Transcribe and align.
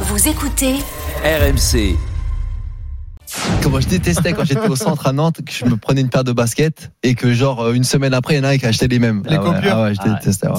Vous 0.00 0.28
écoutez 0.28 0.74
RMC. 1.24 1.96
Comment 3.62 3.80
je 3.80 3.88
détestais 3.88 4.32
quand 4.34 4.44
j'étais 4.44 4.68
au 4.68 4.76
centre 4.76 5.06
à 5.08 5.12
Nantes 5.12 5.40
que 5.44 5.52
je 5.52 5.64
me 5.64 5.76
prenais 5.76 6.00
une 6.00 6.08
paire 6.10 6.22
de 6.22 6.32
baskets 6.32 6.90
et 7.02 7.14
que 7.14 7.32
genre 7.32 7.60
euh, 7.60 7.72
une 7.72 7.82
semaine 7.82 8.14
après 8.14 8.34
il 8.34 8.36
y 8.38 8.40
en 8.40 8.44
a 8.44 8.50
un 8.50 8.58
qui 8.58 8.66
achetait 8.66 8.86
les 8.88 8.98
mêmes. 9.00 9.22
Les 9.28 9.36
ah 9.36 9.42
ouais, 9.42 9.56
ah 9.70 9.82
ouais, 9.82 9.94
je 9.94 10.00
Ah 10.04 10.08
détestais. 10.14 10.46
ouais. 10.48 10.54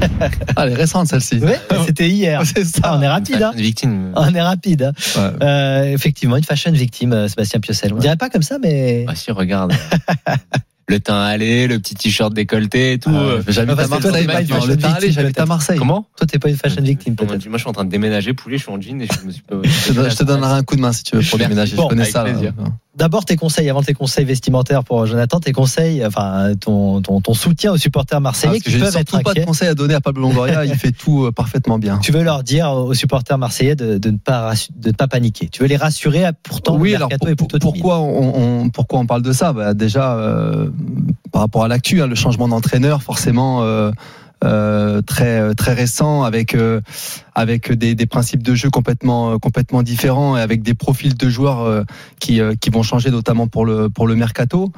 ah, 0.56 0.64
elle 0.66 0.72
est 0.72 0.76
récente 0.76 1.08
celle-ci. 1.08 1.38
Ouais, 1.38 1.58
c'était 1.86 2.08
hier. 2.08 2.42
C'est 2.54 2.64
ça. 2.64 2.80
Ah, 2.84 2.96
on 2.98 3.02
est 3.02 3.08
rapide, 3.08 3.42
hein. 3.42 3.52
Une 3.54 3.60
victime. 3.62 4.12
On 4.14 4.32
est 4.34 4.42
rapide. 4.42 4.82
hein. 4.82 4.92
Ouais. 5.20 5.44
Euh, 5.46 5.84
effectivement, 5.92 6.36
une 6.36 6.44
fashion 6.44 6.70
victime, 6.70 7.12
euh, 7.12 7.28
Sébastien 7.28 7.60
Piocel. 7.60 7.92
On 7.92 7.98
dirait 7.98 8.16
pas 8.16 8.30
comme 8.30 8.42
ça, 8.42 8.58
mais. 8.62 9.04
Ah 9.08 9.14
si, 9.16 9.32
regarde. 9.32 9.72
le 10.92 11.00
teint 11.00 11.22
allé, 11.22 11.66
le 11.66 11.78
petit 11.78 11.94
t-shirt 11.94 12.32
décolleté 12.34 12.92
et 12.92 12.98
tout. 12.98 13.10
Ouais, 13.10 13.16
Euh, 13.16 13.42
J'habite 13.48 13.78
à 13.78 13.86
toi, 13.86 13.98
Marseille 14.00 14.26
t'es 14.26 14.32
pas 14.32 14.40
Le 14.40 14.46
temps 14.76 14.88
allé, 14.88 15.06
victime, 15.06 15.12
j'habite 15.12 15.38
à. 15.40 15.46
Marseille. 15.46 15.78
Comment 15.78 16.06
Toi, 16.16 16.26
t'es 16.26 16.38
pas 16.38 16.48
une 16.50 16.56
fashion 16.56 16.82
victime, 16.82 17.14
Moi, 17.18 17.28
peut-être. 17.28 17.50
je 17.50 17.58
suis 17.58 17.68
en 17.68 17.72
train 17.72 17.84
de 17.84 17.90
déménager, 17.90 18.34
poulet, 18.34 18.58
je 18.58 18.62
suis 18.62 18.72
en 18.72 18.80
jean 18.80 19.00
et 19.00 19.06
je 19.06 19.26
me 19.26 19.32
suis 19.32 19.42
pas. 19.42 19.56
Je 19.64 20.16
te, 20.16 20.24
donnerai 20.24 20.52
un 20.52 20.62
coup 20.62 20.76
de 20.76 20.80
main 20.80 20.92
si 20.92 21.02
tu 21.04 21.16
veux 21.16 21.22
pour 21.22 21.38
déménager. 21.38 21.76
Je 21.76 21.88
connais 21.88 22.04
ça. 22.04 22.24
D'abord, 22.94 23.24
tes 23.24 23.36
conseils, 23.36 23.70
avant 23.70 23.82
tes 23.82 23.94
conseils 23.94 24.26
vestimentaires 24.26 24.84
pour 24.84 25.06
Jonathan, 25.06 25.40
tes 25.40 25.52
conseils, 25.52 26.04
enfin, 26.04 26.52
ton, 26.60 27.00
ton, 27.00 27.22
ton 27.22 27.32
soutien 27.32 27.72
aux 27.72 27.78
supporters 27.78 28.18
Ah, 28.18 28.20
marseillais 28.20 28.60
que 28.60 28.68
qui 28.68 28.78
peuvent 28.78 28.94
être 28.96 29.22
pas 29.22 29.32
de 29.32 29.44
conseils 29.44 29.68
à 29.68 29.74
donner 29.74 29.94
à 29.94 30.02
Pablo 30.02 30.22
Longoria. 30.22 30.66
il 30.66 30.74
fait 30.74 30.92
tout 30.92 31.24
euh, 31.24 31.32
parfaitement 31.32 31.78
bien. 31.78 31.98
Tu 31.98 32.12
veux 32.12 32.22
leur 32.22 32.42
dire 32.42 32.70
aux 32.70 32.92
supporters 32.92 33.38
marseillais 33.38 33.76
de, 33.76 33.96
de 33.96 34.10
ne 34.10 34.18
pas 34.18 34.52
de 34.76 34.88
ne 34.90 34.92
pas 34.94 35.08
paniquer. 35.08 35.48
Tu 35.48 35.62
veux 35.62 35.68
les 35.68 35.78
rassurer. 35.78 36.24
Pourtant, 36.42 36.76
oui, 36.76 36.90
le 36.90 36.96
alors 36.96 37.08
pour- 37.18 37.28
est 37.30 37.34
plutôt 37.34 37.58
pourquoi 37.58 37.98
on, 38.00 38.64
on- 38.64 38.68
pourquoi 38.68 38.98
on 38.98 39.06
parle 39.06 39.22
de 39.22 39.32
ça? 39.32 39.54
Bah, 39.54 39.72
Déjà, 39.72 40.14
euh, 40.18 40.68
par 41.32 41.40
rapport 41.40 41.64
à 41.64 41.68
l'actu, 41.68 42.02
hein, 42.02 42.06
le 42.06 42.14
changement 42.14 42.46
d'entraîneur, 42.48 43.02
forcément. 43.02 43.62
euh, 43.62 43.90
euh, 43.90 43.92
très 45.02 45.54
très 45.54 45.72
récent 45.74 46.22
avec 46.24 46.54
euh, 46.54 46.80
avec 47.34 47.72
des, 47.72 47.94
des 47.94 48.06
principes 48.06 48.42
de 48.42 48.54
jeu 48.54 48.70
complètement 48.70 49.32
euh, 49.32 49.38
complètement 49.38 49.82
différents 49.82 50.36
et 50.36 50.40
avec 50.40 50.62
des 50.62 50.74
profils 50.74 51.16
de 51.16 51.28
joueurs 51.28 51.60
euh, 51.62 51.84
qui 52.20 52.40
euh, 52.40 52.54
qui 52.60 52.70
vont 52.70 52.82
changer 52.82 53.10
notamment 53.10 53.46
pour 53.46 53.64
le 53.64 53.88
pour 53.88 54.06
le 54.06 54.16
mercato. 54.16 54.72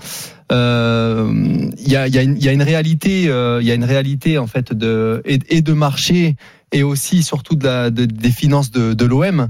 Euh, 0.52 1.32
il 1.78 1.88
y 1.90 1.96
a 1.96 2.06
y 2.08 2.18
a 2.18 2.22
y 2.22 2.48
a 2.48 2.52
une 2.52 2.62
réalité 2.62 3.28
euh, 3.28 3.58
il 3.62 3.66
y 3.66 3.70
a 3.70 3.74
une 3.74 3.84
réalité 3.84 4.38
en 4.38 4.46
fait 4.46 4.72
de 4.72 5.22
et, 5.24 5.38
et 5.48 5.62
de 5.62 5.72
marché 5.72 6.36
et 6.72 6.82
aussi 6.82 7.22
surtout 7.22 7.54
de 7.56 7.64
la 7.64 7.90
de- 7.90 8.04
des 8.04 8.30
finances 8.30 8.70
de 8.70 8.92
de 8.92 9.04
l'OM 9.06 9.48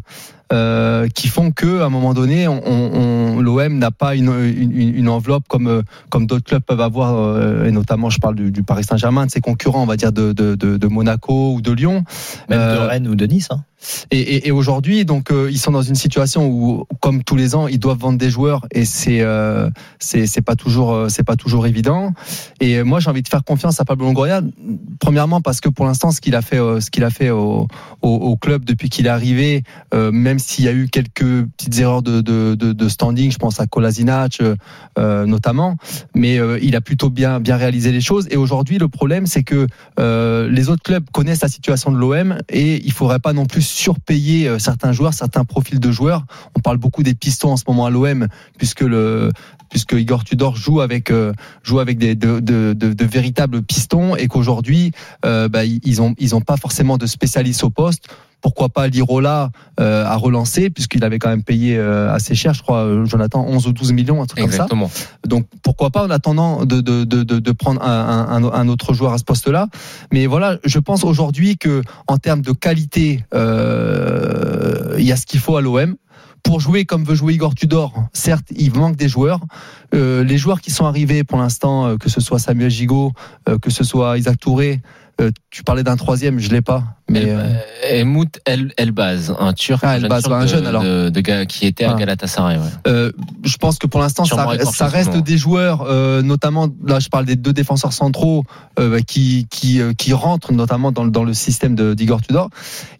euh, 0.54 1.08
qui 1.08 1.28
font 1.28 1.50
que 1.50 1.80
à 1.80 1.86
un 1.86 1.90
moment 1.90 2.14
donné, 2.14 2.46
on, 2.48 2.62
on- 2.66 3.40
l'OM 3.40 3.78
n'a 3.78 3.90
pas 3.90 4.14
une, 4.14 4.32
une, 4.32 4.96
une 4.96 5.08
enveloppe 5.08 5.44
comme 5.48 5.66
euh, 5.66 5.82
comme 6.08 6.26
d'autres 6.26 6.44
clubs 6.44 6.62
peuvent 6.62 6.80
avoir, 6.80 7.14
euh, 7.16 7.64
et 7.66 7.70
notamment 7.72 8.08
je 8.10 8.18
parle 8.20 8.36
du, 8.36 8.50
du 8.50 8.62
Paris 8.62 8.84
Saint-Germain, 8.84 9.26
de 9.26 9.30
ses 9.30 9.40
concurrents, 9.40 9.82
on 9.82 9.86
va 9.86 9.96
dire 9.96 10.12
de, 10.12 10.32
de, 10.32 10.54
de, 10.54 10.76
de 10.76 10.86
Monaco 10.86 11.54
ou 11.54 11.60
de 11.60 11.72
Lyon. 11.72 12.04
Même 12.48 12.58
de 12.60 12.78
Rennes 12.88 13.08
ou 13.08 13.14
de 13.16 13.26
Nice. 13.26 13.48
hein. 13.50 13.64
Et, 14.10 14.50
aujourd'hui, 14.50 15.04
donc 15.04 15.30
euh, 15.30 15.48
ils 15.50 15.58
sont 15.58 15.72
dans 15.72 15.82
une 15.82 15.94
situation 15.94 16.46
où, 16.46 16.86
comme 17.00 17.24
tous 17.24 17.36
les 17.36 17.54
ans, 17.54 17.68
ils 17.68 17.78
doivent 17.78 17.98
vendre 17.98 18.18
des 18.18 18.30
joueurs 18.30 18.66
et 18.70 18.84
c'est 18.84 19.20
euh, 19.20 19.70
c'est 19.98 20.42
pas 20.42 20.56
toujours 20.56 20.92
euh, 20.92 21.08
c'est 21.08 21.24
pas 21.24 21.36
toujours 21.36 21.66
évident. 21.66 22.12
Et 22.60 22.82
moi, 22.82 23.00
j'ai 23.00 23.10
envie 23.10 23.22
de 23.22 23.28
faire 23.28 23.44
confiance 23.44 23.80
à 23.80 23.84
Pablo 23.84 24.06
Longoria. 24.06 24.42
Premièrement 25.00 25.40
parce 25.40 25.60
que 25.60 25.68
pour 25.68 25.86
l'instant, 25.86 26.10
ce 26.10 26.20
qu'il 26.20 26.34
a 26.34 26.42
fait 26.42 26.58
euh, 26.58 26.80
ce 26.80 26.90
qu'il 26.90 27.04
a 27.04 27.10
fait 27.10 27.30
au, 27.30 27.68
club 28.40 28.64
depuis 28.64 28.90
qu'il 28.90 29.06
est 29.06 29.10
arrivé, 29.10 29.62
même 29.92 30.38
s'il 30.38 30.64
y 30.64 30.68
a 30.68 30.72
eu 30.72 30.88
quelques 30.88 31.46
petites 31.56 31.78
erreurs 31.78 32.02
de, 32.02 32.20
de, 32.20 32.88
standing, 32.88 33.30
je 33.32 33.38
pense 33.38 33.60
à 33.60 33.66
Kolasinac 33.66 34.42
notamment, 34.96 35.76
mais 36.14 36.38
il 36.60 36.76
a 36.76 36.80
plutôt 36.80 37.10
bien 37.10 37.40
bien 37.40 37.56
réalisé 37.56 37.92
les 37.92 38.00
choses. 38.00 38.26
Et 38.30 38.36
aujourd'hui, 38.36 38.78
le 38.78 38.88
problème, 38.88 39.26
c'est 39.26 39.44
que 39.44 39.66
les 39.98 40.68
autres 40.68 40.82
clubs 40.82 41.04
connaissent 41.12 41.42
la 41.42 41.48
situation 41.48 41.92
de 41.92 41.96
l'OM 41.96 42.38
et 42.48 42.84
il 42.84 42.92
faudrait 42.92 43.20
pas 43.20 43.32
non 43.32 43.46
plus 43.46 43.62
surpayer 43.74 44.48
euh, 44.48 44.58
certains 44.58 44.92
joueurs, 44.92 45.12
certains 45.12 45.44
profils 45.44 45.80
de 45.80 45.90
joueurs. 45.90 46.24
On 46.56 46.60
parle 46.60 46.78
beaucoup 46.78 47.02
des 47.02 47.14
pistons 47.14 47.52
en 47.52 47.56
ce 47.56 47.64
moment 47.66 47.86
à 47.86 47.90
l'OM 47.90 48.28
puisque 48.56 48.80
le 48.80 49.30
puisque 49.68 49.92
Igor 49.92 50.22
Tudor 50.22 50.54
joue 50.56 50.80
avec 50.80 51.10
euh, 51.10 51.32
joue 51.64 51.80
avec 51.80 51.98
des 51.98 52.14
de, 52.14 52.38
de, 52.38 52.72
de, 52.72 53.04
véritables 53.04 53.62
pistons 53.62 54.14
et 54.14 54.28
qu'aujourd'hui 54.28 54.92
euh, 55.24 55.48
bah, 55.48 55.64
ils 55.64 56.00
ont 56.00 56.14
ils 56.18 56.34
ont 56.34 56.40
pas 56.40 56.56
forcément 56.56 56.96
de 56.96 57.06
spécialistes 57.06 57.64
au 57.64 57.70
poste. 57.70 58.08
Pourquoi 58.44 58.68
pas 58.68 58.88
Lirola 58.88 59.48
euh, 59.80 60.04
à 60.04 60.16
relancer 60.16 60.68
puisqu'il 60.68 61.02
avait 61.02 61.18
quand 61.18 61.30
même 61.30 61.42
payé 61.42 61.78
euh, 61.78 62.12
assez 62.12 62.34
cher, 62.34 62.52
je 62.52 62.60
crois, 62.60 62.84
euh, 62.84 63.06
Jonathan, 63.06 63.42
11 63.48 63.68
ou 63.68 63.72
12 63.72 63.92
millions, 63.92 64.22
un 64.22 64.26
truc 64.26 64.38
comme 64.42 64.50
ça. 64.50 64.56
Exactement. 64.56 64.90
Donc 65.26 65.46
pourquoi 65.62 65.88
pas 65.88 66.04
en 66.04 66.10
attendant 66.10 66.66
de, 66.66 66.82
de, 66.82 67.04
de, 67.04 67.52
prendre 67.52 67.82
un, 67.82 68.26
un, 68.28 68.44
un 68.44 68.68
autre 68.68 68.92
joueur 68.92 69.14
à 69.14 69.18
ce 69.18 69.24
poste-là. 69.24 69.68
Mais 70.12 70.26
voilà, 70.26 70.58
je 70.62 70.78
pense 70.78 71.04
aujourd'hui 71.04 71.56
que 71.56 71.80
en 72.06 72.18
termes 72.18 72.42
de 72.42 72.52
qualité, 72.52 73.24
il 73.32 75.04
y 75.04 75.12
a 75.12 75.16
ce 75.16 75.24
qu'il 75.24 75.40
faut 75.40 75.56
à 75.56 75.62
l'OM. 75.62 75.96
Pour 76.44 76.60
jouer 76.60 76.84
comme 76.84 77.04
veut 77.04 77.14
jouer 77.14 77.32
Igor 77.32 77.54
Tudor, 77.54 77.94
certes, 78.12 78.44
il 78.54 78.74
manque 78.74 78.96
des 78.96 79.08
joueurs. 79.08 79.40
Euh, 79.94 80.22
les 80.22 80.36
joueurs 80.36 80.60
qui 80.60 80.70
sont 80.70 80.84
arrivés 80.84 81.24
pour 81.24 81.38
l'instant, 81.38 81.86
euh, 81.86 81.96
que 81.96 82.10
ce 82.10 82.20
soit 82.20 82.38
Samuel 82.38 82.70
Gigot, 82.70 83.12
euh, 83.48 83.58
que 83.58 83.70
ce 83.70 83.82
soit 83.82 84.18
Isaac 84.18 84.38
Touré, 84.38 84.80
tu 85.50 85.62
parlais 85.62 85.84
d'un 85.84 85.96
troisième, 85.96 86.40
je 86.40 86.50
l'ai 86.50 86.60
pas. 86.60 86.82
Mais 87.10 87.24
euh, 87.26 87.52
Helmut 87.82 88.40
El 88.46 88.72
Elbaz, 88.78 89.34
un 89.38 89.52
turc, 89.52 89.80
Ah, 89.84 89.96
Elbaz, 89.98 90.24
un 90.26 90.42
de- 90.42 90.46
jeune, 90.46 90.66
alors. 90.66 90.82
de, 90.82 91.44
qui 91.44 91.66
était 91.66 91.84
à 91.84 91.92
Ah. 91.92 91.98
Galatasaray. 91.98 92.56
Ouais. 92.56 92.62
Euh, 92.86 93.12
je 93.44 93.56
pense 93.58 93.78
que 93.78 93.86
pour 93.86 94.00
l'instant, 94.00 94.24
ça, 94.24 94.86
reste 94.88 95.16
des 95.18 95.36
joueurs, 95.36 95.84
euh, 95.86 96.22
notamment 96.22 96.68
là, 96.86 97.00
je 97.00 97.08
parle 97.10 97.26
des 97.26 97.36
deux 97.36 97.52
défenseurs 97.52 97.92
centraux 97.92 98.44
euh, 98.78 98.90
bah, 98.90 99.02
qui 99.02 99.46
qui 99.50 99.80
euh, 99.82 99.92
qui 99.92 100.14
rentrent 100.14 100.52
notamment 100.52 100.92
dans 100.92 101.04
le 101.04 101.10
dans 101.10 101.24
le 101.24 101.34
système 101.34 101.74
de 101.74 101.92
d'Igor 101.92 102.22
Tudor. 102.22 102.48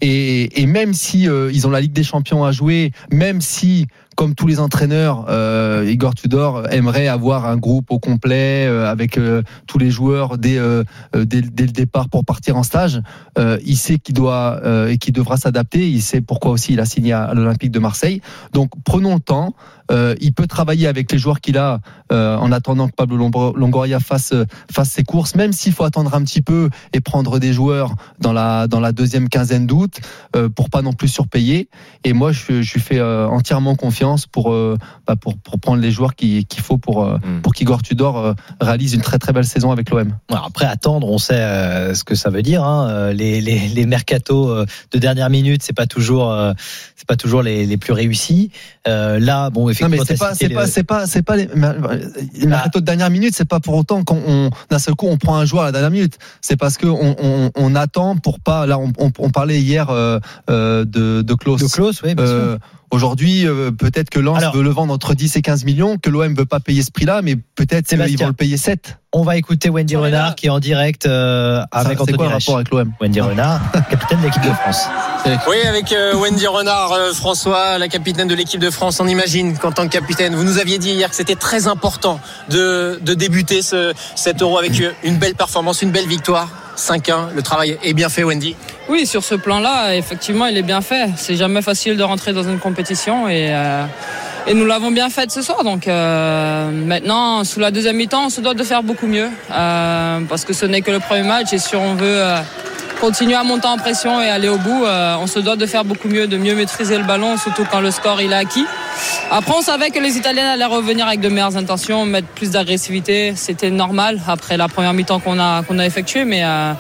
Et, 0.03 0.61
et 0.61 0.67
même 0.67 0.93
si 0.93 1.27
euh, 1.29 1.51
ils 1.53 1.67
ont 1.67 1.71
la 1.71 1.81
Ligue 1.81 1.93
des 1.95 2.05
Champions 2.05 2.45
à 2.45 2.53
jouer, 2.53 2.93
même 3.11 3.41
si 3.41 3.87
comme 4.17 4.37
tous 4.37 4.47
les 4.47 4.61
entraîneurs, 4.61 5.27
euh, 5.29 5.91
Igor 5.91 6.15
Tudor 6.15 6.69
aimerait 6.71 7.09
avoir 7.09 7.47
un 7.47 7.57
groupe 7.57 7.91
au 7.91 7.99
complet 7.99 8.65
euh, 8.69 8.89
avec 8.89 9.19
euh, 9.19 9.43
tous 9.67 9.79
les 9.79 9.91
joueurs 9.91 10.39
dès, 10.39 10.57
euh, 10.57 10.85
euh, 11.17 11.25
dès, 11.25 11.43
dès 11.43 11.65
le 11.67 11.73
départ 11.73 12.09
pour 12.09 12.25
partir 12.25 12.57
en 12.57 12.63
stage. 12.63 13.01
Euh, 13.39 13.59
il 13.67 13.77
sait 13.77 13.94
qu'il 13.99 14.15
doit 14.15 14.61
euh, 14.65 14.89
et 14.89 14.99
qu'il 14.99 15.13
devra 15.13 15.37
s'adapter. 15.37 15.89
Il 15.91 16.03
sait 16.03 16.21
pourquoi 16.21 16.51
aussi 16.53 16.73
il 16.73 16.81
a 16.81 16.85
signé 16.87 17.13
à 17.13 17.33
l'Olympique 17.35 17.71
de 17.71 17.79
Marseille. 17.79 18.21
Donc 18.53 18.71
prenons 18.85 19.15
le 19.15 19.21
temps. 19.21 19.55
Euh, 19.91 20.15
il 20.23 20.33
peut 20.33 20.47
travailler 20.47 20.87
avec 20.87 21.13
les 21.13 21.19
joueurs 21.19 21.43
qu'il 21.43 21.59
a 21.59 21.81
euh, 22.11 22.39
en 22.39 22.51
attendant 22.53 22.89
que 22.89 22.95
Pablo 22.97 23.19
Longoria 23.55 24.01
fasse 24.01 24.33
fasse 24.73 24.89
ses 24.89 25.05
courses, 25.05 25.35
même 25.35 25.53
s'il 25.53 25.75
faut 25.75 25.85
attendre 25.85 26.15
un 26.15 26.23
petit 26.25 26.41
peu 26.41 26.71
et 26.95 27.01
prendre 27.03 27.39
des 27.39 27.53
joueurs 27.53 27.95
dans 28.19 28.33
la 28.33 28.67
dans 28.67 28.81
la 28.81 28.93
deuxième 28.93 29.29
quinzaine 29.29 29.67
d'août 29.67 30.01
euh, 30.37 30.49
pour 30.49 30.71
pas 30.71 30.81
non 30.81 30.95
plus 30.95 31.09
surpayer. 31.09 31.69
Et 32.03 32.15
moi, 32.15 32.33
je, 32.33 32.63
je 32.63 32.73
lui 32.75 32.81
fais 32.81 32.99
euh, 32.99 33.29
entièrement 33.29 33.75
confiance 33.77 34.27
pour 34.27 34.53
euh, 34.55 34.79
bah, 35.07 35.17
pour 35.17 35.37
pour 35.37 35.61
prendre 35.61 35.83
les 35.83 35.91
joueurs 35.91 36.15
qui- 36.15 36.47
qu'il 36.47 36.63
faut 36.63 36.79
pour 36.79 37.05
euh, 37.05 37.19
Mm. 37.25 37.43
pour 37.43 37.53
qu'Igor 37.53 37.83
Tudor 37.83 38.19
euh, 38.19 38.33
réalise 38.63 38.95
une 38.95 39.03
très 39.03 39.19
très 39.19 39.33
belle 39.35 39.45
saison 39.45 39.71
avec 39.71 39.91
l'OM. 39.91 40.13
Après, 40.31 40.65
attendre, 40.65 41.09
on 41.09 41.19
sait 41.19 41.35
euh, 41.35 41.93
ce 41.95 42.05
que 42.05 42.15
ça 42.15 42.31
veut 42.31 42.43
dire. 42.43 42.65
hein. 42.65 43.13
Les, 43.13 43.41
les, 43.43 43.69
les 43.85 43.91
mercatos 43.91 44.49
euh, 44.49 44.67
de 44.93 44.99
dernière 44.99 45.29
minute, 45.31 45.63
c'est 45.63 45.75
pas 45.75 45.87
toujours, 45.87 46.33
euh, 46.33 46.53
c'est 46.97 47.07
pas 47.07 47.17
toujours 47.17 47.43
les, 47.43 47.67
les 47.67 47.77
plus 47.77 47.93
réussis. 47.93 48.51
Euh, 48.89 49.19
là, 49.19 49.51
bon, 49.51 49.69
effectivement, 49.69 50.05
c'est 50.07 50.19
pas 50.19 50.35
c'est 50.35 50.49
pas 50.49 50.67
c'est 50.67 50.83
pas 50.85 51.07
c'est 51.07 51.23
pas 51.23 51.37
les, 51.37 51.49
les 52.35 52.47
mercato 52.47 52.81
de 52.81 52.85
dernière 52.85 53.11
minute, 53.11 53.35
c'est 53.37 53.49
pas 53.49 53.61
pour 53.61 53.75
autant 53.75 54.03
qu'on 54.05 54.21
on- 54.27 54.51
d'un 54.71 54.79
seul 54.79 54.95
coup 54.95 55.07
on 55.09 55.19
prend 55.19 55.37
un 55.37 55.45
joueur 55.45 55.65
à 55.65 55.67
la 55.67 55.73
dernière 55.73 55.91
minute. 55.91 56.19
C'est 56.41 56.57
parce 56.57 56.77
que 56.79 56.87
on, 56.87 57.15
on, 57.23 57.51
on 57.55 57.75
attend 57.75 58.17
pour 58.17 58.41
pas 58.41 58.67
là 58.67 58.79
on, 58.79 59.31
parlait 59.31 59.61
hier 59.61 59.91
euh, 59.91 60.19
de 60.49 61.23
de 61.23 61.35
Klaus. 61.35 61.61
de 61.61 61.67
Klaus, 61.69 62.03
oui, 62.03 62.15
bien 62.15 62.27
sûr. 62.27 62.59
Aujourd'hui, 62.95 63.45
euh, 63.45 63.73
peut-être 63.73 64.09
que 64.09 64.21
Lens 64.21 64.39
Alors- 64.39 64.55
veut 64.55 64.63
le 64.63 64.71
vendre 64.71 64.95
entre 64.95 65.15
10 65.15 65.35
et 65.35 65.43
15 65.43 65.65
millions, 65.65 65.99
que 65.99 66.11
l'OM 66.11 66.33
veut 66.33 66.45
pas 66.45 66.61
payer 66.61 66.81
ce 66.83 66.93
prix-là, 66.93 67.23
mais 67.23 67.35
peut-être 67.35 67.89
qu'ils 67.89 68.19
vont 68.19 68.29
le 68.29 68.33
payer 68.33 68.57
7. 68.57 68.99
On 69.13 69.25
va 69.25 69.37
écouter 69.37 69.69
Wendy. 69.69 69.97
Renard 69.97 70.37
qui 70.37 70.47
est 70.47 70.51
en 70.51 70.61
direct 70.61 71.07
euh, 71.07 71.61
avec 71.73 71.99
Ça, 71.99 72.05
C'est 72.05 72.13
Anthony 72.13 72.19
quoi 72.19 72.29
rapport 72.29 72.55
avec 72.57 72.71
l'OM 72.71 72.93
Wendy 73.01 73.21
Renard, 73.21 73.61
capitaine 73.91 74.21
de 74.21 74.27
l'équipe 74.27 74.43
de 74.43 74.53
France. 74.53 74.87
Oui, 75.49 75.57
avec 75.69 75.93
euh, 75.93 76.15
Wendy 76.15 76.47
Renard, 76.47 76.93
euh, 76.93 77.13
François, 77.13 77.79
la 77.79 77.89
capitaine 77.89 78.29
de 78.29 78.35
l'équipe 78.37 78.61
de 78.61 78.71
France. 78.71 79.01
On 79.01 79.09
imagine 79.09 79.59
qu'en 79.59 79.73
tant 79.73 79.89
que 79.89 79.93
capitaine, 79.93 80.37
vous 80.37 80.45
nous 80.45 80.59
aviez 80.59 80.79
dit 80.79 80.91
hier 80.91 81.11
que 81.11 81.17
c'était 81.17 81.35
très 81.35 81.67
important 81.67 82.21
de, 82.51 83.01
de 83.03 83.15
débuter 83.15 83.63
ce, 83.63 83.93
cet 84.15 84.41
euro 84.41 84.57
avec 84.57 84.81
une 85.03 85.17
belle 85.17 85.35
performance, 85.35 85.83
une 85.83 85.91
belle 85.91 86.07
victoire. 86.09 86.49
5-1, 86.77 87.35
le 87.35 87.43
travail 87.43 87.79
est 87.83 87.95
bien 87.95 88.09
fait, 88.09 88.25
Wendy. 88.25 88.57
Oui, 88.89 89.07
sur 89.07 89.25
ce 89.25 89.35
plan-là, 89.35 89.95
effectivement, 89.97 90.47
il 90.47 90.57
est 90.57 90.63
bien 90.63 90.81
fait. 90.81 91.09
C'est 91.17 91.37
jamais 91.37 91.63
facile 91.63 91.97
de 91.97 92.03
rentrer 92.03 92.33
dans 92.33 92.43
une 92.43 92.59
compétition 92.59 93.29
et, 93.29 93.49
euh, 93.51 93.85
nous 94.53 94.67
l'avons 94.67 94.91
bien 94.91 95.09
fait 95.09 95.31
ce 95.31 95.41
soir. 95.41 95.65
Donc 95.65 95.89
euh, 95.89 96.71
maintenant, 96.71 97.45
sous 97.45 97.61
la 97.61 97.71
deuxième 97.71 97.97
mi-temps, 97.97 98.27
on 98.27 98.31
se 98.31 98.43
doit 98.43 98.55
de 98.55 98.63
faire 98.63 98.83
beaucoup 98.83 99.07
mieux 99.07 99.31
euh, 99.51 100.21
parce 100.29 100.45
que 100.45 100.53
ce 100.53 100.67
n'est 100.67 100.83
que 100.83 100.91
le 100.91 101.01
premier 101.01 101.23
match 101.23 101.53
et 101.53 101.59
si 101.59 101.77
on 101.77 101.95
veut 101.95 102.23
continuer 103.05 103.35
à 103.35 103.45
monter 103.45 103.67
en 103.67 103.77
pression 103.77 104.23
et 104.23 104.31
aller 104.31 104.49
au 104.49 104.57
bout, 104.57 104.87
euh, 104.87 105.17
on 105.21 105.27
se 105.27 105.39
doit 105.39 105.57
de 105.57 105.67
faire 105.67 105.85
beaucoup 105.85 106.09
mieux, 106.09 106.27
de 106.27 106.39
mieux 106.39 106.55
maîtriser 106.55 106.97
le 106.97 107.05
ballon, 107.05 107.37
surtout 107.37 107.67
quand 107.71 107.83
le 107.83 107.91
score 107.91 108.23
il 108.23 108.33
est 108.33 108.35
acquis. 108.35 108.65
Après, 109.31 109.53
on 109.55 109.61
savait 109.61 109.91
que 109.91 109.99
les 109.99 110.17
Italiens 110.17 110.53
allaient 110.53 110.65
revenir 110.65 111.07
avec 111.07 111.21
de 111.21 111.29
meilleures 111.29 111.59
intentions, 111.59 112.07
mettre 112.07 112.29
plus 112.29 112.53
d'agressivité. 112.53 113.35
C'était 113.37 113.71
normal 113.71 114.23
après 114.27 114.57
la 114.57 114.69
première 114.69 114.95
mi-temps 114.95 115.21
qu'on 115.21 115.39
a, 115.39 115.63
qu'on 115.65 115.79
a 115.79 115.85
effectuée. 115.85 116.25
Mais, 116.25 116.45
euh, 116.47 116.73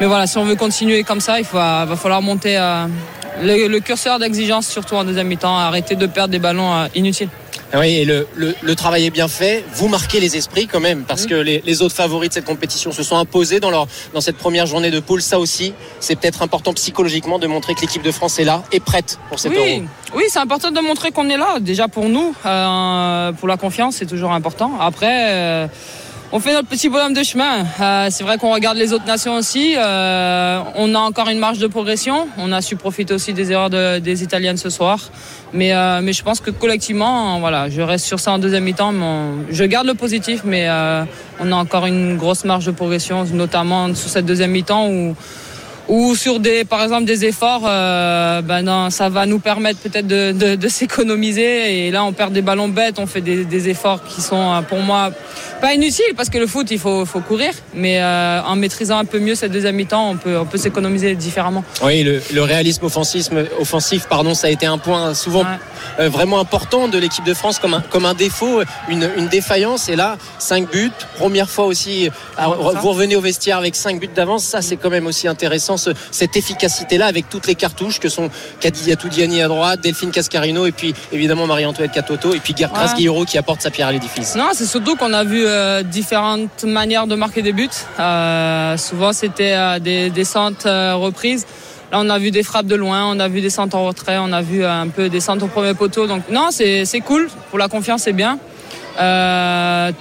voilà, 0.00 0.26
si 0.26 0.38
on 0.38 0.44
veut 0.44 0.56
continuer 0.56 1.04
comme 1.04 1.20
ça, 1.20 1.38
il 1.38 1.44
faut, 1.44 1.58
va 1.58 1.86
falloir 1.96 2.20
monter, 2.20 2.56
euh, 2.58 2.86
le, 3.40 3.78
curseur 3.78 4.18
d'exigence, 4.18 4.66
surtout 4.66 4.96
en 4.96 5.04
deuxième 5.04 5.28
mi-temps, 5.28 5.56
arrêter 5.56 5.94
de 5.94 6.06
perdre 6.06 6.32
des 6.32 6.40
ballons 6.40 6.74
euh, 6.74 6.86
inutiles. 6.96 7.28
Ah 7.72 7.78
Oui, 7.78 7.88
et 7.98 8.04
le, 8.04 8.26
le, 8.34 8.54
le 8.60 8.74
travail 8.74 9.06
est 9.06 9.10
bien 9.10 9.28
fait. 9.28 9.64
Vous 9.74 9.86
marquez 9.86 10.18
les 10.18 10.36
esprits 10.36 10.66
quand 10.66 10.80
même, 10.80 11.04
parce 11.04 11.26
que 11.26 11.34
les, 11.34 11.62
les 11.64 11.82
autres 11.82 11.94
favoris 11.94 12.28
de 12.30 12.34
cette 12.34 12.44
compétition 12.44 12.90
se 12.90 13.02
sont 13.04 13.16
imposés 13.16 13.60
dans, 13.60 13.70
leur, 13.70 13.86
dans 14.12 14.20
cette 14.20 14.36
première 14.36 14.66
journée 14.66 14.90
de 14.90 14.98
poule. 14.98 15.22
Ça 15.22 15.38
aussi, 15.38 15.72
c'est 16.00 16.16
peut-être 16.16 16.42
important 16.42 16.72
psychologiquement 16.72 17.38
de 17.38 17.46
montrer 17.46 17.74
que 17.76 17.82
l'équipe 17.82 18.02
de 18.02 18.10
France 18.10 18.38
est 18.40 18.44
là 18.44 18.64
et 18.72 18.80
prête 18.80 19.18
pour 19.28 19.38
cet 19.38 19.52
Oui, 19.52 19.58
euro. 19.58 19.82
oui 20.16 20.24
c'est 20.30 20.40
important 20.40 20.72
de 20.72 20.80
montrer 20.80 21.12
qu'on 21.12 21.28
est 21.30 21.36
là. 21.36 21.58
Déjà 21.60 21.86
pour 21.86 22.08
nous, 22.08 22.34
euh, 22.44 23.32
pour 23.32 23.46
la 23.46 23.56
confiance, 23.56 23.96
c'est 23.96 24.06
toujours 24.06 24.32
important. 24.32 24.72
Après, 24.80 25.28
euh, 25.32 25.66
on 26.32 26.38
fait 26.38 26.52
notre 26.52 26.68
petit 26.68 26.88
bonhomme 26.88 27.12
de 27.12 27.24
chemin. 27.24 27.64
Euh, 27.80 28.06
c'est 28.10 28.22
vrai 28.22 28.38
qu'on 28.38 28.52
regarde 28.52 28.76
les 28.76 28.92
autres 28.92 29.06
nations 29.06 29.34
aussi. 29.34 29.74
Euh, 29.76 30.60
on 30.76 30.94
a 30.94 30.98
encore 30.98 31.28
une 31.28 31.40
marge 31.40 31.58
de 31.58 31.66
progression. 31.66 32.28
On 32.38 32.52
a 32.52 32.60
su 32.62 32.76
profiter 32.76 33.12
aussi 33.14 33.32
des 33.32 33.50
erreurs 33.50 33.68
de- 33.70 33.98
des 33.98 34.22
Italiennes 34.22 34.56
ce 34.56 34.70
soir. 34.70 35.10
Mais, 35.52 35.74
euh, 35.74 36.00
mais 36.02 36.12
je 36.12 36.22
pense 36.22 36.38
que 36.40 36.50
collectivement, 36.52 37.40
voilà, 37.40 37.68
je 37.68 37.80
reste 37.82 38.06
sur 38.06 38.20
ça 38.20 38.30
en 38.30 38.38
deuxième 38.38 38.62
mi-temps. 38.62 38.92
je 39.50 39.64
garde 39.64 39.88
le 39.88 39.94
positif, 39.94 40.42
mais 40.44 40.68
on 41.40 41.50
a 41.50 41.56
encore 41.56 41.86
une 41.86 42.16
grosse 42.16 42.44
marge 42.44 42.66
de 42.66 42.70
progression, 42.70 43.24
notamment 43.32 43.92
sur 43.94 44.08
cette 44.08 44.26
deuxième 44.26 44.52
mi-temps 44.52 44.86
où 44.88 45.16
ou 45.88 46.14
sur 46.14 46.40
des, 46.40 46.64
par 46.64 46.82
exemple, 46.82 47.04
des 47.04 47.24
efforts, 47.24 47.62
euh, 47.66 48.42
ben 48.42 48.62
non, 48.62 48.90
ça 48.90 49.08
va 49.08 49.26
nous 49.26 49.38
permettre 49.38 49.80
peut-être 49.80 50.06
de, 50.06 50.32
de, 50.32 50.54
de 50.54 50.68
s'économiser. 51.04 51.86
Et 51.86 51.90
là, 51.90 52.04
on 52.04 52.12
perd 52.12 52.32
des 52.32 52.42
ballons 52.42 52.68
bêtes, 52.68 52.98
on 52.98 53.06
fait 53.06 53.20
des, 53.20 53.44
des 53.44 53.68
efforts 53.68 54.02
qui 54.04 54.20
sont 54.20 54.52
euh, 54.54 54.62
pour 54.62 54.78
moi 54.78 55.10
pas 55.60 55.74
inutiles 55.74 56.14
parce 56.16 56.30
que 56.30 56.38
le 56.38 56.46
foot, 56.46 56.70
il 56.70 56.78
faut, 56.78 57.04
faut 57.04 57.20
courir. 57.20 57.52
Mais 57.74 58.00
euh, 58.00 58.40
en 58.42 58.56
maîtrisant 58.56 58.98
un 58.98 59.04
peu 59.04 59.18
mieux 59.18 59.34
cette 59.34 59.52
deuxième 59.52 59.76
mi-temps, 59.76 60.10
on 60.10 60.16
peut, 60.16 60.38
on 60.38 60.46
peut 60.46 60.58
s'économiser 60.58 61.14
différemment. 61.14 61.64
Oui, 61.82 62.02
le, 62.02 62.22
le 62.32 62.42
réalisme 62.42 62.84
offensif, 62.86 63.28
offensif, 63.58 64.06
pardon, 64.08 64.34
ça 64.34 64.46
a 64.46 64.50
été 64.50 64.66
un 64.66 64.78
point 64.78 65.14
souvent 65.14 65.40
Ouais. 65.40 65.46
Euh, 65.98 66.08
vraiment 66.08 66.38
important 66.40 66.88
de 66.88 66.98
l'équipe 66.98 67.24
de 67.24 67.34
France 67.34 67.58
comme 67.58 67.74
un, 67.74 67.80
comme 67.80 68.04
un 68.06 68.14
défaut, 68.14 68.62
une, 68.88 69.08
une 69.16 69.28
défaillance. 69.28 69.88
Et 69.88 69.96
là, 69.96 70.16
5 70.38 70.70
buts, 70.70 70.92
première 71.16 71.50
fois 71.50 71.64
aussi, 71.66 72.08
vous 72.38 72.90
revenez 72.90 73.16
au 73.16 73.20
vestiaire 73.20 73.58
avec 73.58 73.74
5 73.76 73.98
buts 74.00 74.08
d'avance. 74.14 74.44
Ça, 74.44 74.62
c'est 74.62 74.76
quand 74.76 74.90
même 74.90 75.06
aussi 75.06 75.28
intéressant, 75.28 75.76
ce- 75.76 75.90
cette 76.10 76.36
efficacité-là 76.36 77.06
avec 77.06 77.28
toutes 77.28 77.46
les 77.46 77.54
cartouches 77.54 77.98
que 78.00 78.08
sont 78.08 78.30
Kadi 78.60 78.94
Diani 79.10 79.42
à 79.42 79.48
droite, 79.48 79.80
Delphine 79.80 80.10
Cascarino 80.10 80.66
et 80.66 80.72
puis 80.72 80.94
évidemment 81.12 81.46
Marie-Antoinette 81.46 81.92
Catoto 81.92 82.34
et 82.34 82.38
puis 82.40 82.54
Gertras 82.56 82.94
Ouais. 82.96 83.24
Qui 83.26 83.38
apporte 83.38 83.60
sa 83.62 83.70
pierre 83.70 83.88
à 83.88 83.92
l'édifice. 83.92 84.34
Non, 84.36 84.48
c'est 84.52 84.66
surtout 84.66 84.96
qu'on 84.96 85.12
a 85.12 85.24
vu 85.24 85.44
euh, 85.46 85.82
différentes 85.82 86.64
manières 86.64 87.06
de 87.06 87.14
marquer 87.14 87.42
des 87.42 87.52
buts. 87.52 87.68
Euh, 87.98 88.76
souvent, 88.76 89.12
c'était 89.12 89.52
euh, 89.54 89.78
des, 89.78 90.10
des 90.10 90.24
centres 90.24 90.66
euh, 90.66 90.94
reprises. 90.94 91.46
Là, 91.92 91.98
on 92.00 92.08
a 92.08 92.18
vu 92.18 92.30
des 92.30 92.42
frappes 92.42 92.66
de 92.66 92.76
loin, 92.76 93.06
on 93.06 93.18
a 93.18 93.28
vu 93.28 93.40
des 93.40 93.50
centres 93.50 93.76
en 93.76 93.84
retrait, 93.86 94.16
on 94.18 94.32
a 94.32 94.42
vu 94.42 94.64
un 94.64 94.88
peu 94.88 95.08
des 95.08 95.20
centres 95.20 95.44
au 95.44 95.48
premier 95.48 95.74
poteau. 95.74 96.06
Donc, 96.06 96.22
non, 96.30 96.50
c'est 96.50 97.00
cool. 97.04 97.28
Pour 97.50 97.58
la 97.58 97.68
confiance, 97.68 98.02
c'est 98.02 98.12
bien. 98.12 98.38
Euh, 99.00 99.92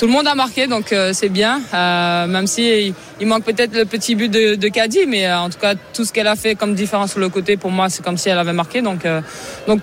tout 0.00 0.06
le 0.06 0.12
monde 0.12 0.26
a 0.28 0.34
marqué, 0.34 0.66
donc 0.66 0.94
euh, 0.94 1.12
c'est 1.12 1.28
bien. 1.28 1.60
Euh, 1.74 2.26
même 2.26 2.46
si 2.46 2.94
il, 3.20 3.26
manque 3.26 3.44
peut-être 3.44 3.74
le 3.74 3.84
petit 3.84 4.14
but 4.14 4.30
de, 4.30 4.54
de 4.54 4.68
Caddy, 4.68 5.00
mais 5.06 5.26
euh, 5.26 5.38
en 5.38 5.50
tout 5.50 5.58
cas, 5.58 5.74
tout 5.74 6.06
ce 6.06 6.12
qu'elle 6.14 6.26
a 6.26 6.36
fait 6.36 6.54
comme 6.54 6.74
différence 6.74 7.10
sur 7.10 7.20
le 7.20 7.28
côté, 7.28 7.58
pour 7.58 7.70
moi, 7.70 7.90
c'est 7.90 8.02
comme 8.02 8.16
si 8.16 8.30
elle 8.30 8.38
avait 8.38 8.54
marqué. 8.54 8.80
Donc, 8.80 9.04
euh, 9.04 9.20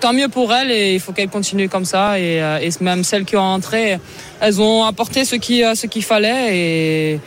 tant 0.00 0.12
mieux 0.12 0.26
pour 0.26 0.52
elle 0.52 0.72
et 0.72 0.94
il 0.94 0.98
faut 0.98 1.12
qu'elle 1.12 1.28
continue 1.28 1.68
comme 1.68 1.84
ça. 1.84 2.18
Et, 2.18 2.42
euh, 2.42 2.58
même 2.80 3.04
celles 3.04 3.24
qui 3.24 3.36
ont 3.36 3.42
entré, 3.42 4.00
elles 4.40 4.60
ont 4.60 4.82
apporté 4.82 5.24
ce 5.24 5.36
qui 5.36 5.62
euh, 5.62 5.76
ce 5.76 5.86
qu'il 5.86 6.02
fallait. 6.02 7.20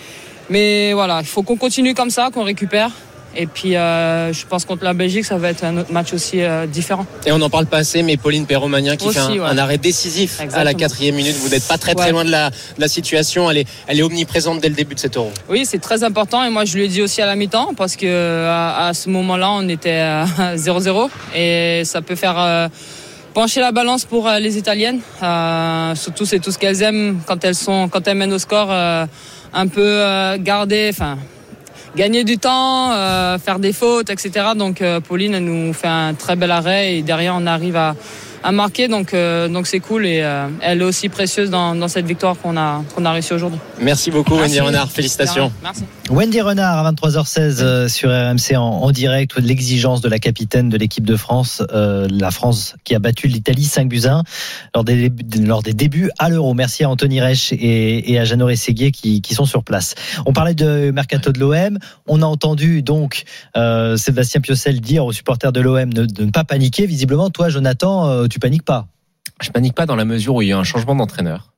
Mais 0.50 0.92
voilà, 0.92 1.20
il 1.22 1.28
faut 1.28 1.44
qu'on 1.44 1.56
continue 1.56 1.94
comme 1.94 2.10
ça, 2.10 2.30
qu'on 2.34 2.44
récupère. 2.44 2.92
Et 3.36 3.48
puis, 3.48 3.76
euh, 3.76 4.34
je 4.34 4.46
pense 4.46 4.66
contre 4.66 4.84
la 4.84 4.94
Belgique, 4.94 5.24
ça 5.26 5.38
va 5.38 5.50
être 5.50 5.64
un 5.64 5.78
autre 5.78 5.92
match 5.92 6.12
aussi 6.14 6.42
euh, 6.42 6.66
différent. 6.66 7.06
Et 7.26 7.32
on 7.32 7.38
n'en 7.38 7.50
parle 7.50 7.66
pas 7.66 7.78
assez, 7.78 8.04
mais 8.04 8.18
Pauline 8.18 8.46
Perromagnin 8.46 8.96
qui 8.98 9.08
Aussi, 9.08 9.16
fait 9.20 9.22
un, 9.24 9.30
ouais. 9.32 9.40
un 9.50 9.58
arrêt 9.58 9.78
décisif 9.78 10.42
à 10.54 10.64
la 10.64 10.74
quatrième 10.74 11.16
minute. 11.16 11.36
Vous 11.38 11.50
n'êtes 11.50 11.68
pas 11.68 11.78
très 11.78 11.96
très 11.96 12.08
Ouais. 12.08 12.12
loin 12.12 12.26
de 12.26 12.32
la, 12.32 12.50
de 12.50 12.56
la 12.80 12.88
situation. 12.88 13.50
Elle 13.50 13.60
est, 13.60 13.68
elle 13.88 14.00
est 14.00 14.04
omniprésente 14.04 14.60
dès 14.60 14.70
le 14.70 14.76
début 14.76 14.96
de 14.96 15.00
cet 15.00 15.16
euro. 15.18 15.32
Oui, 15.50 15.66
c'est 15.66 15.80
très 15.80 16.04
important 16.04 16.44
et 16.44 16.50
moi 16.50 16.66
je 16.66 16.76
lui 16.78 16.86
ai 16.86 16.88
dit 16.88 17.02
aussi 17.02 17.22
à 17.22 17.26
la 17.26 17.36
mi-temps 17.36 17.74
parce 17.78 17.96
que 17.96 18.46
à, 18.48 18.88
à 18.88 18.94
ce 18.94 19.10
moment-là 19.10 19.50
on 19.52 19.68
était 19.70 20.00
à 20.00 20.26
0-0 20.56 21.10
et 21.36 21.84
ça 21.86 22.02
peut 22.02 22.16
faire 22.16 22.36
euh, 22.38 22.68
pencher 23.34 23.62
la 23.62 23.72
balance 23.72 24.04
pour 24.06 24.28
euh, 24.28 24.40
les 24.40 24.58
Italiennes. 24.58 25.00
Euh, 25.24 25.96
surtout 25.96 26.26
c'est 26.26 26.40
tout 26.40 26.52
ce 26.52 26.58
qu'elles 26.58 26.82
aiment 26.82 27.22
quand 27.26 27.44
elles 27.46 27.56
sont 27.56 27.88
quand 27.88 28.06
elles 28.08 28.18
mènent 28.18 28.34
au 28.34 28.40
score, 28.40 28.68
euh, 28.72 29.06
un 29.54 29.68
peu 29.68 29.82
euh, 29.82 30.38
garder, 30.40 30.90
enfin 30.92 31.18
gagner 31.96 32.24
du 32.24 32.38
temps, 32.38 32.92
euh, 32.92 33.38
faire 33.38 33.60
des 33.60 33.74
fautes, 33.74 34.10
etc. 34.10 34.32
Donc 34.56 34.82
euh, 34.82 35.00
Pauline 35.00 35.34
elle 35.36 35.44
nous 35.46 35.74
fait 35.74 35.88
un 35.88 36.14
très 36.14 36.36
bel 36.36 36.52
arrêt 36.52 36.96
et 36.96 37.02
derrière 37.02 37.36
on 37.38 37.46
arrive 37.46 37.76
à 37.76 37.96
à 38.44 38.52
marquer 38.52 38.88
donc 38.88 39.14
euh, 39.14 39.48
donc 39.48 39.68
c'est 39.68 39.80
cool 39.80 40.06
et 40.06 40.22
euh, 40.22 40.48
elle 40.62 40.82
est 40.82 40.86
aussi 40.86 41.10
précieuse 41.10 41.50
dans, 41.50 41.76
dans 41.76 41.88
cette 41.88 42.06
victoire 42.06 42.36
qu'on 42.38 42.58
a 42.58 42.84
qu'on 42.96 43.06
a 43.06 43.12
réussi 43.12 43.34
aujourd'hui. 43.34 43.60
Merci 43.80 44.12
beaucoup, 44.12 44.36
Wendy. 44.36 44.60
Renard. 44.60 44.90
Félicitations. 44.90 45.52
Merci. 45.62 45.84
Wendy 46.12 46.42
Renard 46.42 46.86
à 46.86 46.92
23h16 46.92 47.62
euh, 47.62 47.88
sur 47.88 48.10
RMC 48.10 48.58
en, 48.58 48.62
en 48.62 48.92
direct. 48.92 49.38
L'exigence 49.40 50.02
de 50.02 50.10
la 50.10 50.20
capitaine 50.20 50.68
de 50.68 50.76
l'équipe 50.78 51.06
de 51.06 51.16
France, 51.16 51.64
euh, 51.72 52.06
la 52.12 52.32
France 52.32 52.76
qui 52.84 52.94
a 52.96 53.00
battu 53.00 53.28
l'Italie 53.28 53.64
5 53.64 53.88
buts 53.88 54.02
à 54.04 54.16
1 54.16 54.24
lors 54.76 54.84
des, 54.84 55.10
débuts- 55.10 55.46
lors 55.46 55.64
des 55.64 55.74
débuts 55.74 56.12
à 56.20 56.30
l'Euro. 56.30 56.54
Merci 56.54 56.84
à 56.84 56.90
Anthony 56.90 57.22
Reich 57.22 57.54
et, 57.54 58.12
et 58.12 58.20
à 58.20 58.26
Jeannot 58.26 58.48
Rességuier 58.48 58.92
qui, 58.92 59.22
qui 59.22 59.34
sont 59.34 59.46
sur 59.46 59.64
place. 59.64 59.96
On 60.26 60.34
parlait 60.34 60.54
de 60.54 60.92
mercato 60.92 61.32
de 61.32 61.40
l'OM. 61.40 61.80
On 62.08 62.22
a 62.22 62.26
entendu 62.26 62.82
donc 62.84 63.24
euh, 63.56 63.96
Sébastien 63.96 64.42
Piocel 64.42 64.82
dire 64.82 65.06
aux 65.06 65.14
supporters 65.14 65.54
de 65.54 65.62
l'OM 65.62 65.94
de, 65.94 66.06
de 66.06 66.26
ne 66.26 66.32
pas 66.32 66.44
paniquer. 66.44 66.88
Visiblement, 66.88 67.30
toi, 67.30 67.48
Jonathan, 67.48 68.28
tu 68.28 68.38
paniques 68.38 68.66
pas. 68.66 68.88
Je 69.42 69.50
panique 69.50 69.76
pas 69.76 69.86
dans 69.86 69.96
la 69.96 70.06
mesure 70.06 70.36
où 70.36 70.42
il 70.42 70.50
y 70.50 70.52
a 70.52 70.58
un 70.58 70.66
changement 70.66 70.94
d'entraîneur, 70.94 71.54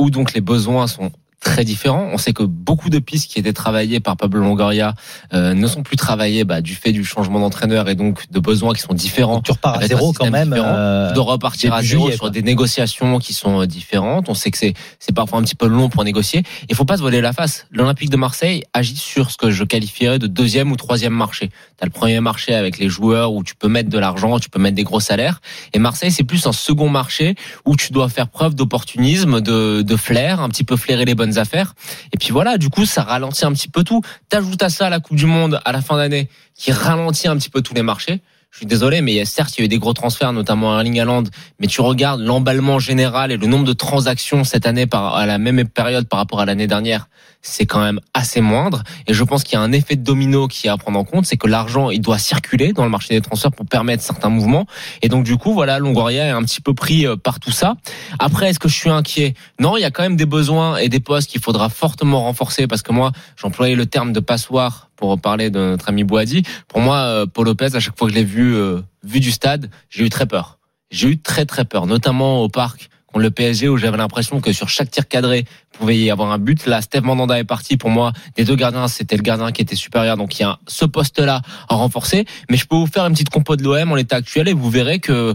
où 0.00 0.10
donc 0.10 0.32
les 0.32 0.40
besoins 0.40 0.86
sont 0.86 1.10
très 1.46 1.64
différents. 1.64 2.08
On 2.12 2.18
sait 2.18 2.32
que 2.32 2.42
beaucoup 2.42 2.90
de 2.90 2.98
pistes 2.98 3.30
qui 3.30 3.38
étaient 3.38 3.52
travaillées 3.52 4.00
par 4.00 4.16
Pablo 4.16 4.40
Longoria 4.40 4.94
euh, 5.32 5.54
ne 5.54 5.66
sont 5.68 5.84
plus 5.84 5.96
travaillées 5.96 6.42
bah, 6.42 6.60
du 6.60 6.74
fait 6.74 6.90
du 6.90 7.04
changement 7.04 7.38
d'entraîneur 7.38 7.88
et 7.88 7.94
donc 7.94 8.28
de 8.32 8.40
besoins 8.40 8.74
qui 8.74 8.82
sont 8.82 8.94
différents. 8.94 9.40
Tu 9.40 9.52
repars 9.52 9.78
à 9.78 9.86
zéro 9.86 10.12
quand 10.12 10.28
même. 10.28 10.50
différent, 10.50 10.66
euh, 10.66 11.12
de 11.12 11.20
repartir 11.20 11.72
à 11.72 11.82
zéro 11.82 12.06
juillet, 12.06 12.16
sur 12.16 12.30
des 12.32 12.42
négociations 12.42 13.20
qui 13.20 13.32
sont 13.32 13.62
euh, 13.62 13.66
différentes. 13.66 14.28
On 14.28 14.34
sait 14.34 14.50
que 14.50 14.58
c'est 14.58 14.74
c'est 14.98 15.14
parfois 15.14 15.38
un 15.38 15.42
petit 15.42 15.54
peu 15.54 15.68
long 15.68 15.88
pour 15.88 16.02
négocier. 16.02 16.42
Il 16.68 16.74
faut 16.74 16.84
pas 16.84 16.96
se 16.96 17.02
voiler 17.02 17.20
la 17.20 17.32
face. 17.32 17.66
L'Olympique 17.70 18.10
de 18.10 18.16
Marseille 18.16 18.64
agit 18.72 18.96
sur 18.96 19.30
ce 19.30 19.36
que 19.36 19.52
je 19.52 19.62
qualifierais 19.62 20.18
de 20.18 20.26
deuxième 20.26 20.72
ou 20.72 20.76
troisième 20.76 21.14
marché. 21.14 21.48
Tu 21.48 21.82
as 21.82 21.86
le 21.86 21.92
premier 21.92 22.18
marché 22.18 22.54
avec 22.54 22.78
les 22.78 22.88
joueurs 22.88 23.32
où 23.32 23.44
tu 23.44 23.54
peux 23.54 23.68
mettre 23.68 23.88
de 23.88 23.98
l'argent, 23.98 24.40
tu 24.40 24.50
peux 24.50 24.58
mettre 24.58 24.74
des 24.74 24.84
gros 24.84 25.00
salaires. 25.00 25.40
Et 25.74 25.78
Marseille, 25.78 26.10
c'est 26.10 26.24
plus 26.24 26.44
un 26.48 26.52
second 26.52 26.88
marché 26.88 27.36
où 27.64 27.76
tu 27.76 27.92
dois 27.92 28.08
faire 28.08 28.26
preuve 28.26 28.56
d'opportunisme, 28.56 29.40
de, 29.40 29.82
de 29.82 29.96
flair, 29.96 30.40
un 30.40 30.48
petit 30.48 30.64
peu 30.64 30.76
flairer 30.76 31.04
les 31.04 31.14
bonnes 31.14 31.35
affaires. 31.38 31.74
Et 32.12 32.18
puis 32.18 32.30
voilà, 32.30 32.58
du 32.58 32.68
coup, 32.68 32.84
ça 32.86 33.02
ralentit 33.02 33.44
un 33.44 33.52
petit 33.52 33.68
peu 33.68 33.84
tout. 33.84 34.02
T'ajoutes 34.28 34.62
à 34.62 34.68
ça 34.68 34.90
la 34.90 35.00
Coupe 35.00 35.16
du 35.16 35.26
Monde 35.26 35.60
à 35.64 35.72
la 35.72 35.80
fin 35.80 35.96
d'année 35.96 36.28
qui 36.54 36.72
ralentit 36.72 37.28
un 37.28 37.36
petit 37.36 37.50
peu 37.50 37.62
tous 37.62 37.74
les 37.74 37.82
marchés. 37.82 38.20
Je 38.56 38.60
suis 38.60 38.66
désolé, 38.66 39.02
mais 39.02 39.22
certes, 39.26 39.58
il 39.58 39.60
y 39.60 39.62
a 39.62 39.64
eu 39.66 39.68
des 39.68 39.78
gros 39.78 39.92
transferts, 39.92 40.32
notamment 40.32 40.74
à 40.74 40.78
Erling 40.78 40.98
Haaland, 40.98 41.24
mais 41.60 41.66
tu 41.66 41.82
regardes 41.82 42.22
l'emballement 42.22 42.78
général 42.78 43.30
et 43.30 43.36
le 43.36 43.46
nombre 43.46 43.66
de 43.66 43.74
transactions 43.74 44.44
cette 44.44 44.64
année 44.64 44.86
par, 44.86 45.14
à 45.14 45.26
la 45.26 45.36
même 45.36 45.68
période 45.68 46.08
par 46.08 46.18
rapport 46.18 46.40
à 46.40 46.46
l'année 46.46 46.66
dernière, 46.66 47.08
c'est 47.42 47.66
quand 47.66 47.80
même 47.80 48.00
assez 48.14 48.40
moindre. 48.40 48.82
Et 49.06 49.14
je 49.14 49.24
pense 49.24 49.44
qu'il 49.44 49.54
y 49.54 49.56
a 49.56 49.62
un 49.62 49.72
effet 49.72 49.96
de 49.96 50.02
domino 50.02 50.48
qui 50.48 50.66
est 50.66 50.70
à 50.70 50.76
prendre 50.76 50.98
en 50.98 51.04
compte, 51.04 51.26
c'est 51.26 51.36
que 51.36 51.46
l'argent, 51.46 51.90
il 51.90 52.00
doit 52.00 52.18
circuler 52.18 52.72
dans 52.72 52.84
le 52.84 52.90
marché 52.90 53.14
des 53.14 53.20
transferts 53.20 53.52
pour 53.52 53.66
permettre 53.66 54.02
certains 54.02 54.28
mouvements. 54.28 54.66
Et 55.02 55.08
donc, 55.08 55.24
du 55.24 55.36
coup, 55.36 55.52
voilà, 55.52 55.78
Longoria 55.78 56.26
est 56.26 56.30
un 56.30 56.42
petit 56.42 56.60
peu 56.60 56.74
pris 56.74 57.06
euh, 57.06 57.16
par 57.16 57.40
tout 57.40 57.50
ça. 57.52 57.76
Après, 58.18 58.50
est-ce 58.50 58.58
que 58.58 58.68
je 58.68 58.74
suis 58.74 58.90
inquiet? 58.90 59.34
Non, 59.60 59.76
il 59.76 59.80
y 59.80 59.84
a 59.84 59.90
quand 59.90 60.02
même 60.02 60.16
des 60.16 60.26
besoins 60.26 60.76
et 60.78 60.88
des 60.88 61.00
postes 61.00 61.30
qu'il 61.30 61.40
faudra 61.40 61.68
fortement 61.68 62.22
renforcer 62.22 62.66
parce 62.66 62.82
que 62.82 62.92
moi, 62.92 63.12
j'employais 63.36 63.74
le 63.74 63.86
terme 63.86 64.12
de 64.12 64.20
passoire 64.20 64.90
pour 64.96 65.20
parler 65.20 65.50
de 65.50 65.58
notre 65.58 65.88
ami 65.88 66.04
Boadi. 66.04 66.42
Pour 66.68 66.80
moi, 66.80 66.96
euh, 66.96 67.26
Paul 67.26 67.46
Lopez, 67.46 67.74
à 67.74 67.80
chaque 67.80 67.98
fois 67.98 68.08
que 68.08 68.14
je 68.14 68.18
l'ai 68.18 68.24
vu, 68.24 68.54
euh, 68.54 68.80
vu 69.04 69.20
du 69.20 69.30
stade, 69.30 69.70
j'ai 69.90 70.04
eu 70.04 70.08
très 70.08 70.26
peur. 70.26 70.58
J'ai 70.90 71.08
eu 71.08 71.18
très 71.18 71.44
très 71.46 71.64
peur, 71.64 71.86
notamment 71.86 72.42
au 72.42 72.48
parc 72.48 72.88
contre 73.16 73.22
le 73.22 73.30
PSG 73.30 73.68
où 73.68 73.78
j'avais 73.78 73.96
l'impression 73.96 74.40
que 74.42 74.52
sur 74.52 74.68
chaque 74.68 74.90
tir 74.90 75.08
cadré, 75.08 75.46
pouvait 75.72 75.96
y 75.96 76.10
avoir 76.10 76.32
un 76.32 76.38
but. 76.38 76.66
Là, 76.66 76.82
Steve 76.82 77.02
Mandanda 77.02 77.38
est 77.38 77.44
parti. 77.44 77.78
Pour 77.78 77.88
moi, 77.88 78.12
des 78.36 78.44
deux 78.44 78.56
gardiens, 78.56 78.88
c'était 78.88 79.16
le 79.16 79.22
gardien 79.22 79.52
qui 79.52 79.62
était 79.62 79.74
supérieur. 79.74 80.18
Donc 80.18 80.38
il 80.38 80.42
y 80.42 80.44
a 80.44 80.58
ce 80.66 80.84
poste-là 80.84 81.40
à 81.68 81.74
renforcer. 81.74 82.26
Mais 82.50 82.58
je 82.58 82.66
peux 82.66 82.76
vous 82.76 82.86
faire 82.86 83.06
une 83.06 83.14
petite 83.14 83.30
compo 83.30 83.56
de 83.56 83.62
l'OM 83.62 83.90
en 83.90 83.94
l'état 83.94 84.16
actuel 84.16 84.48
et 84.48 84.52
vous 84.52 84.68
verrez 84.68 85.00
que 85.00 85.34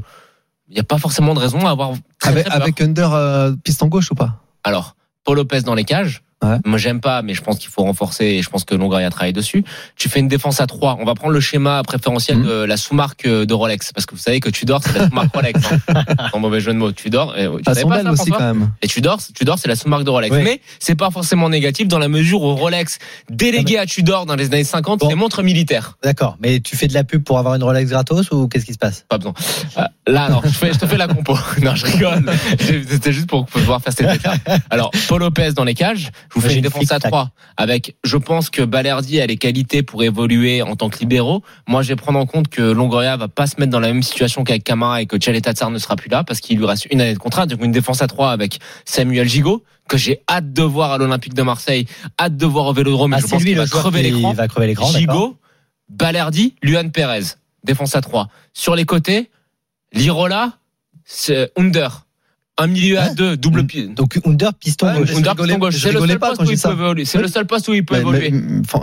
il 0.70 0.76
n'y 0.76 0.80
a 0.80 0.84
pas 0.84 1.00
forcément 1.00 1.34
de 1.34 1.40
raison 1.40 1.66
à 1.66 1.72
avoir 1.72 1.92
très, 2.20 2.30
Avec, 2.30 2.46
très 2.46 2.54
peur. 2.54 2.62
avec 2.62 2.82
Under 2.82 3.14
euh, 3.14 3.52
piston 3.64 3.88
gauche 3.88 4.12
ou 4.12 4.16
pas? 4.16 4.42
Alors, 4.64 4.96
Paul 5.24 5.38
Lopez 5.38 5.62
dans 5.62 5.76
les 5.76 5.84
cages, 5.84 6.22
Ouais. 6.44 6.58
Moi, 6.66 6.78
j'aime 6.80 7.02
pas, 7.02 7.22
mais 7.22 7.34
je 7.36 7.42
pense 7.42 7.60
qu'il 7.60 7.70
faut 7.70 7.84
renforcer 7.84 8.26
et 8.26 8.42
je 8.42 8.50
pense 8.50 8.64
que 8.64 8.74
Longoria 8.74 9.10
travaille 9.12 9.34
dessus. 9.34 9.64
Tu 9.96 10.10
fais 10.10 10.20
une 10.20 10.28
défense 10.28 10.60
à 10.60 10.66
3. 10.68 10.98
On 11.00 11.06
va 11.06 11.14
prendre 11.14 11.34
le 11.34 11.40
schéma 11.40 11.84
préférentiel 11.84 12.38
Mhm. 12.38 12.46
de 12.48 12.52
la 12.64 12.78
sous-marque 12.78 13.26
euh, 13.26 13.46
de 13.46 13.54
Rolex. 13.54 13.92
Parce 13.94 14.06
que 14.08 14.16
vous 14.16 14.22
savez 14.22 14.40
que 14.40 14.50
Tudor, 14.50 14.82
c'est 14.84 14.98
la 14.98 15.08
sous-marque 15.08 15.34
Rolex. 15.36 15.60
Hein. 15.90 16.04
Sans 16.32 16.40
mauvais 16.40 16.60
jeu 16.60 16.74
de 16.74 16.78
mots. 16.80 16.92
Tudor, 16.92 17.34
tu 17.36 17.40
Elles 17.42 17.64
savais 17.76 17.84
pas 17.86 18.02
ça, 18.04 18.12
aussi 18.12 18.32
quand 18.32 18.40
même. 18.40 18.72
et 18.82 18.88
Tudor, 18.88 19.20
Tudor, 19.36 19.60
c'est 19.60 19.68
la 19.68 19.76
sous-marque 19.76 20.04
de 20.04 20.10
Rolex. 20.10 20.36
Oui. 20.36 20.42
Mais 20.44 20.62
c'est 20.80 20.96
pas 20.96 21.12
forcément 21.12 21.48
négatif 21.50 21.88
dans 21.88 22.00
la 22.00 22.08
mesure 22.08 22.42
où 22.42 22.56
Rolex, 22.56 22.98
délégué 23.30 23.78
à 23.78 23.86
Tudor 23.86 24.26
dans 24.26 24.36
les 24.36 24.48
années 24.48 24.64
50, 24.64 25.00
Bon. 25.02 25.10
c'est 25.10 25.16
montre 25.16 25.44
militaire. 25.44 25.98
D'accord. 26.04 26.38
Mais 26.42 26.60
tu 26.60 26.76
fais 26.76 26.88
de 26.88 26.94
la 26.94 27.04
pub 27.04 27.24
pour 27.24 27.38
avoir 27.38 27.54
une 27.56 27.64
Rolex 27.64 27.92
gratos 27.92 28.32
ou 28.32 28.48
qu'est-ce 28.48 28.66
qui 28.66 28.74
se 28.74 28.80
passe? 28.80 29.06
Pas 29.08 29.18
besoin. 29.18 29.34
Euh, 29.78 29.84
Là, 30.08 30.24
alors, 30.26 30.42
je, 30.44 30.50
fais- 30.50 30.74
je 30.74 30.80
te 30.80 30.88
fais 30.88 30.98
la 30.98 31.08
compo. 31.08 31.38
Non, 31.62 31.76
je 31.76 31.86
rigole. 31.86 32.26
C'était 32.60 33.14
juste 33.14 33.28
pour 33.30 33.46
pouvoir 33.46 33.80
faire 33.82 33.94
cette 33.94 34.08
détails. 34.12 34.40
Alors, 34.72 34.90
Paul 35.08 35.20
Lopez 35.22 35.52
dans 35.54 35.64
les 35.64 35.76
cages. 35.76 36.10
Je 36.34 36.40
vous 36.40 36.48
fais 36.48 36.56
une 36.56 36.62
défense 36.62 36.92
à 36.92 36.96
flic-tac. 36.96 37.12
3 37.12 37.32
avec, 37.58 37.96
je 38.04 38.18
pense 38.18 38.50
que 38.50 38.62
Balerdi 38.62 39.20
a 39.20 39.28
les 39.28 39.38
qualités 39.38 39.84
pour 39.84 40.02
évoluer 40.04 40.62
en 40.62 40.76
tant 40.76 40.90
que 40.90 40.98
libéraux. 41.00 41.44
Moi, 41.68 41.82
je 41.84 41.90
vais 41.90 41.96
prendre 41.96 42.18
en 42.18 42.26
compte 42.26 42.48
que 42.48 42.62
Longoria 42.62 43.18
va 43.18 43.28
pas 43.28 43.48
se 43.48 43.60
mettre 43.60 43.72
dans 43.72 43.80
la 43.80 43.90
même 43.90 44.02
situation 44.02 44.44
qu'avec 44.44 44.64
Camara 44.64 45.02
et 45.02 45.06
que 45.06 45.18
Tchaleta 45.18 45.52
Tsar 45.54 45.70
ne 45.70 45.78
sera 45.78 45.96
plus 45.96 46.10
là 46.10 46.24
parce 46.24 46.40
qu'il 46.40 46.58
lui 46.58 46.66
reste 46.66 46.88
une 46.90 47.02
année 47.02 47.14
de 47.14 47.20
contrat. 47.20 47.46
Donc, 47.46 47.64
une 47.64 47.72
défense 47.72 48.02
à 48.02 48.08
3 48.08 48.32
avec 48.32 48.60
Samuel 48.86 49.28
Gigot 49.28 49.64
que 49.90 49.98
j'ai 49.98 50.22
hâte 50.30 50.54
de 50.54 50.64
voir 50.64 50.94
à 50.94 50.98
l'Olympique 50.98 51.34
de 51.34 51.42
Marseille, 51.42 51.86
hâte 52.20 52.38
de 52.38 52.46
voir 52.46 52.68
au 52.68 52.74
Vélodrome. 52.74 53.14
Ah, 53.14 53.20
je 53.20 53.28
pense 53.28 53.44
qu'il 53.44 53.58
va 53.58 53.68
crever 53.68 54.02
l'écran. 54.02 54.88
Gigot, 54.88 55.38
Balerdi, 55.90 56.56
Luan 56.64 56.92
Perez. 56.92 57.36
Défense 57.64 57.96
à 57.96 58.02
3. 58.02 58.30
Sur 58.54 58.76
les 58.76 58.86
côtés, 58.86 59.30
Lirola, 59.94 60.54
c'est 61.04 61.52
Under. 61.58 62.06
Un 62.64 62.68
milieu 62.68 63.00
à 63.00 63.06
Hein 63.06 63.14
deux, 63.16 63.38
double 63.38 63.66
pied. 63.66 63.88
Donc 63.88 64.20
Under 64.26 64.54
piston 64.54 64.88
Ouais, 64.88 65.00
gauche. 65.00 65.16
Under, 65.16 65.36
piston 65.36 65.58
gauche. 65.58 65.76
C'est 65.78 65.92
le 65.92 66.00
seul 66.08 66.20
poste 66.20 66.42
où 66.42 66.52
il 66.52 66.58
peut 66.60 66.72
évoluer. 66.72 67.06
C'est 67.06 67.18
le 67.22 67.28
seul 67.28 67.46
poste 67.48 67.68
où 67.68 67.74
il 67.74 67.86
peut 67.86 67.96
évoluer. 67.98 68.34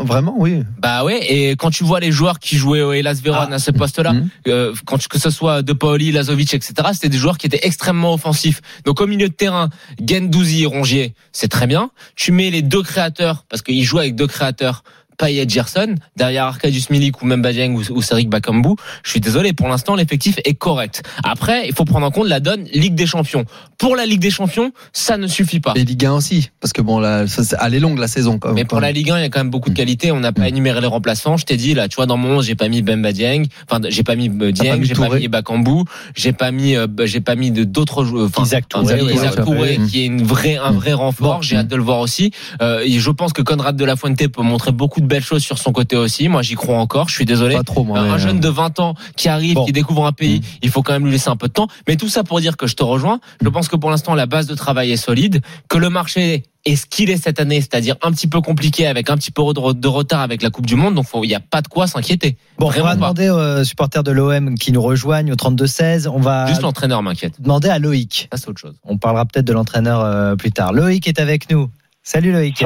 vraiment, 0.04 0.34
oui. 0.38 0.62
Bah 0.80 1.04
ouais, 1.04 1.20
et 1.32 1.50
quand 1.56 1.70
tu 1.70 1.84
vois 1.84 2.00
les 2.00 2.12
joueurs 2.12 2.38
qui 2.38 2.56
jouaient 2.56 2.82
au 2.82 2.92
Hellas 2.92 3.20
Vérone 3.22 3.48
Ah. 3.50 3.54
à 3.54 3.58
ce 3.58 3.70
poste-là, 3.70 4.12
Mhm. 4.12 4.28
euh, 4.48 4.74
quand 4.84 5.06
que 5.08 5.18
ce 5.18 5.30
soit 5.30 5.62
De 5.62 5.72
Paoli, 5.72 6.12
Lazovic, 6.12 6.54
etc., 6.54 6.74
c'était 6.92 7.08
des 7.08 7.18
joueurs 7.18 7.38
qui 7.38 7.46
étaient 7.46 7.60
extrêmement 7.62 8.14
offensifs. 8.14 8.60
Donc 8.84 9.00
au 9.00 9.06
milieu 9.06 9.28
de 9.28 9.34
terrain, 9.34 9.70
Gendouzi, 10.06 10.66
Rongier, 10.66 11.14
c'est 11.32 11.48
très 11.48 11.66
bien. 11.66 11.90
Tu 12.16 12.32
mets 12.32 12.50
les 12.50 12.62
deux 12.62 12.82
créateurs, 12.82 13.44
parce 13.48 13.62
qu'ils 13.62 13.84
jouent 13.84 13.98
avec 14.00 14.14
deux 14.14 14.26
créateurs, 14.26 14.82
Payet, 15.18 15.48
Gerson, 15.48 15.96
derrière 16.16 16.44
Arkadiusz 16.44 16.90
Milik 16.90 17.20
ou 17.22 17.26
même 17.26 17.42
Badiang 17.42 17.72
ou, 17.74 17.82
ou 17.90 18.02
Cédric 18.02 18.28
Bakambu. 18.30 18.70
Je 19.02 19.10
suis 19.10 19.20
désolé, 19.20 19.52
pour 19.52 19.68
l'instant, 19.68 19.94
l'effectif 19.96 20.38
est 20.44 20.54
correct. 20.54 21.02
Après, 21.24 21.66
il 21.68 21.74
faut 21.74 21.84
prendre 21.84 22.06
en 22.06 22.10
compte 22.10 22.28
la 22.28 22.40
donne 22.40 22.64
Ligue 22.72 22.94
des 22.94 23.06
Champions. 23.06 23.44
Pour 23.78 23.96
la 23.96 24.06
Ligue 24.06 24.20
des 24.20 24.30
Champions, 24.30 24.72
ça 24.92 25.16
ne 25.18 25.26
suffit 25.26 25.60
pas. 25.60 25.72
Et 25.76 25.84
Ligue 25.84 26.04
1 26.06 26.12
aussi. 26.12 26.50
Parce 26.60 26.72
que 26.72 26.80
bon, 26.82 26.98
là, 27.00 27.26
ça, 27.26 27.42
c'est- 27.44 27.56
elle 27.60 27.74
est 27.74 27.80
longue 27.80 27.98
la 27.98 28.08
saison. 28.08 28.38
Quand 28.38 28.48
même. 28.48 28.54
Mais 28.56 28.64
pour 28.64 28.80
la 28.80 28.92
Ligue 28.92 29.10
1, 29.10 29.18
il 29.18 29.22
y 29.22 29.24
a 29.24 29.28
quand 29.28 29.40
même 29.40 29.50
beaucoup 29.50 29.70
de 29.70 29.74
qualité. 29.76 30.12
On 30.12 30.20
n'a 30.20 30.32
pas 30.32 30.48
énuméré 30.48 30.80
les 30.80 30.86
remplaçants. 30.86 31.36
Je 31.36 31.44
t'ai 31.44 31.56
dit, 31.56 31.74
là, 31.74 31.88
tu 31.88 31.96
vois, 31.96 32.06
dans 32.06 32.16
mon 32.16 32.38
11, 32.38 32.46
j'ai 32.46 32.54
pas 32.54 32.68
mis 32.68 32.82
Bemba 32.82 33.12
Dieng. 33.12 33.44
Enfin, 33.68 33.80
j'ai 33.88 34.02
pas 34.04 34.14
mis 34.16 34.28
euh, 34.40 34.52
Dieng, 34.52 34.82
j'ai 34.82 34.94
pas 34.94 35.08
mis 35.08 35.28
Bakambu. 35.28 35.82
J'ai 36.16 36.32
pas 36.32 36.50
mis, 36.52 36.76
euh, 36.76 36.86
j'ai 37.04 37.20
pas 37.20 37.34
mis 37.34 37.50
de- 37.50 37.64
d'autres 37.64 38.04
joueurs. 38.04 38.26
Enfin, 38.26 38.42
Isaac 38.44 38.68
Touré, 38.68 38.84
Isaac 38.84 39.02
ouais, 39.06 39.14
Isaac 39.14 39.34
Touré, 39.36 39.74
Touré. 39.76 39.78
qui 39.88 40.02
est 40.02 40.06
une 40.06 40.22
vraie, 40.22 40.56
un 40.56 40.70
vrai 40.72 40.92
renfort. 40.92 41.36
Bon. 41.36 41.42
J'ai 41.42 41.56
hâte 41.56 41.68
de 41.68 41.76
le 41.76 41.82
voir 41.82 41.98
aussi. 42.00 42.30
Euh, 42.62 42.80
et 42.84 42.98
je 43.00 43.10
pense 43.10 43.32
que 43.32 43.42
Conrad 43.42 43.76
de 43.76 43.84
la 43.84 43.96
Fuente 43.96 44.26
peut 44.28 44.42
montrer 44.42 44.72
beaucoup 44.72 45.00
de 45.00 45.06
belles 45.08 45.24
choses 45.24 45.42
sur 45.42 45.58
son 45.58 45.72
côté 45.72 45.96
aussi. 45.96 46.28
Moi, 46.28 46.42
j'y 46.42 46.54
crois 46.54 46.78
encore. 46.78 47.08
Je 47.08 47.14
suis 47.14 47.24
désolé. 47.24 47.56
Pas 47.56 47.64
trop, 47.64 47.82
moi. 47.82 47.98
Un 47.98 48.12
mais, 48.12 48.18
jeune 48.20 48.36
euh, 48.36 48.40
de 48.40 48.48
20 48.48 48.78
ans 48.78 48.94
qui 49.16 49.28
arrive, 49.28 49.54
Bon. 49.54 49.64
qui 49.64 49.72
découvre 49.72 50.06
un 50.06 50.12
pays, 50.12 50.38
Mm. 50.38 50.42
il 50.62 50.70
faut 50.70 50.82
quand 50.82 50.92
même 50.92 51.04
lui 51.04 51.10
laisser 51.12 51.28
un 51.30 51.36
peu 51.36 51.48
de 51.48 51.52
temps. 51.52 51.66
Mais 51.88 51.96
tout 51.96 52.08
ça 52.08 52.22
pour 52.22 52.40
dire 52.40 52.56
que 52.56 52.66
je 52.68 52.76
te 52.76 52.84
rejoins. 52.84 53.18
Je 53.42 53.48
pense 53.48 53.66
que 53.68 53.74
pour 53.76 53.90
l'instant, 53.90 54.14
la 54.14 54.26
base 54.26 54.46
de 54.46 54.54
travail 54.54 54.92
est 54.92 54.96
solide, 54.96 55.40
que 55.68 55.76
le 55.78 55.90
marché 55.90 56.44
est 56.64 56.76
ce 56.76 56.84
qu'il 56.86 57.08
est 57.08 57.16
cette 57.16 57.40
année, 57.40 57.60
c'est-à-dire 57.60 57.96
un 58.02 58.12
petit 58.12 58.26
peu 58.26 58.40
compliqué 58.42 58.86
avec 58.86 59.08
un 59.10 59.16
petit 59.16 59.30
peu 59.30 59.42
de 59.54 59.88
retard 59.88 60.20
avec 60.20 60.42
la 60.42 60.50
Coupe 60.50 60.66
du 60.66 60.74
Monde. 60.76 60.94
Donc, 60.94 61.06
il 61.14 61.28
n'y 61.28 61.34
a 61.34 61.40
pas 61.40 61.62
de 61.62 61.68
quoi 61.68 61.86
s'inquiéter. 61.86 62.36
Bon, 62.58 62.66
on 62.66 62.70
va 62.70 62.82
pas. 62.82 62.94
demander 62.94 63.30
aux 63.30 63.64
supporters 63.64 64.02
de 64.02 64.10
l'OM 64.12 64.54
qui 64.56 64.72
nous 64.72 64.82
rejoignent 64.82 65.32
au 65.32 65.36
32-16. 65.36 66.08
On 66.08 66.20
va 66.20 66.46
Juste 66.46 66.60
l'entraîneur 66.62 67.02
m'inquiète. 67.02 67.40
demander 67.40 67.68
à 67.70 67.78
Loïc. 67.78 68.28
Ça, 68.30 68.38
c'est 68.38 68.48
autre 68.48 68.60
chose. 68.60 68.74
On 68.84 68.98
parlera 68.98 69.24
peut-être 69.24 69.46
de 69.46 69.52
l'entraîneur 69.54 70.00
euh, 70.02 70.36
plus 70.36 70.52
tard. 70.52 70.72
Loïc 70.74 71.08
est 71.08 71.20
avec 71.20 71.50
nous. 71.50 71.70
Salut 72.02 72.32
Loïc. 72.32 72.62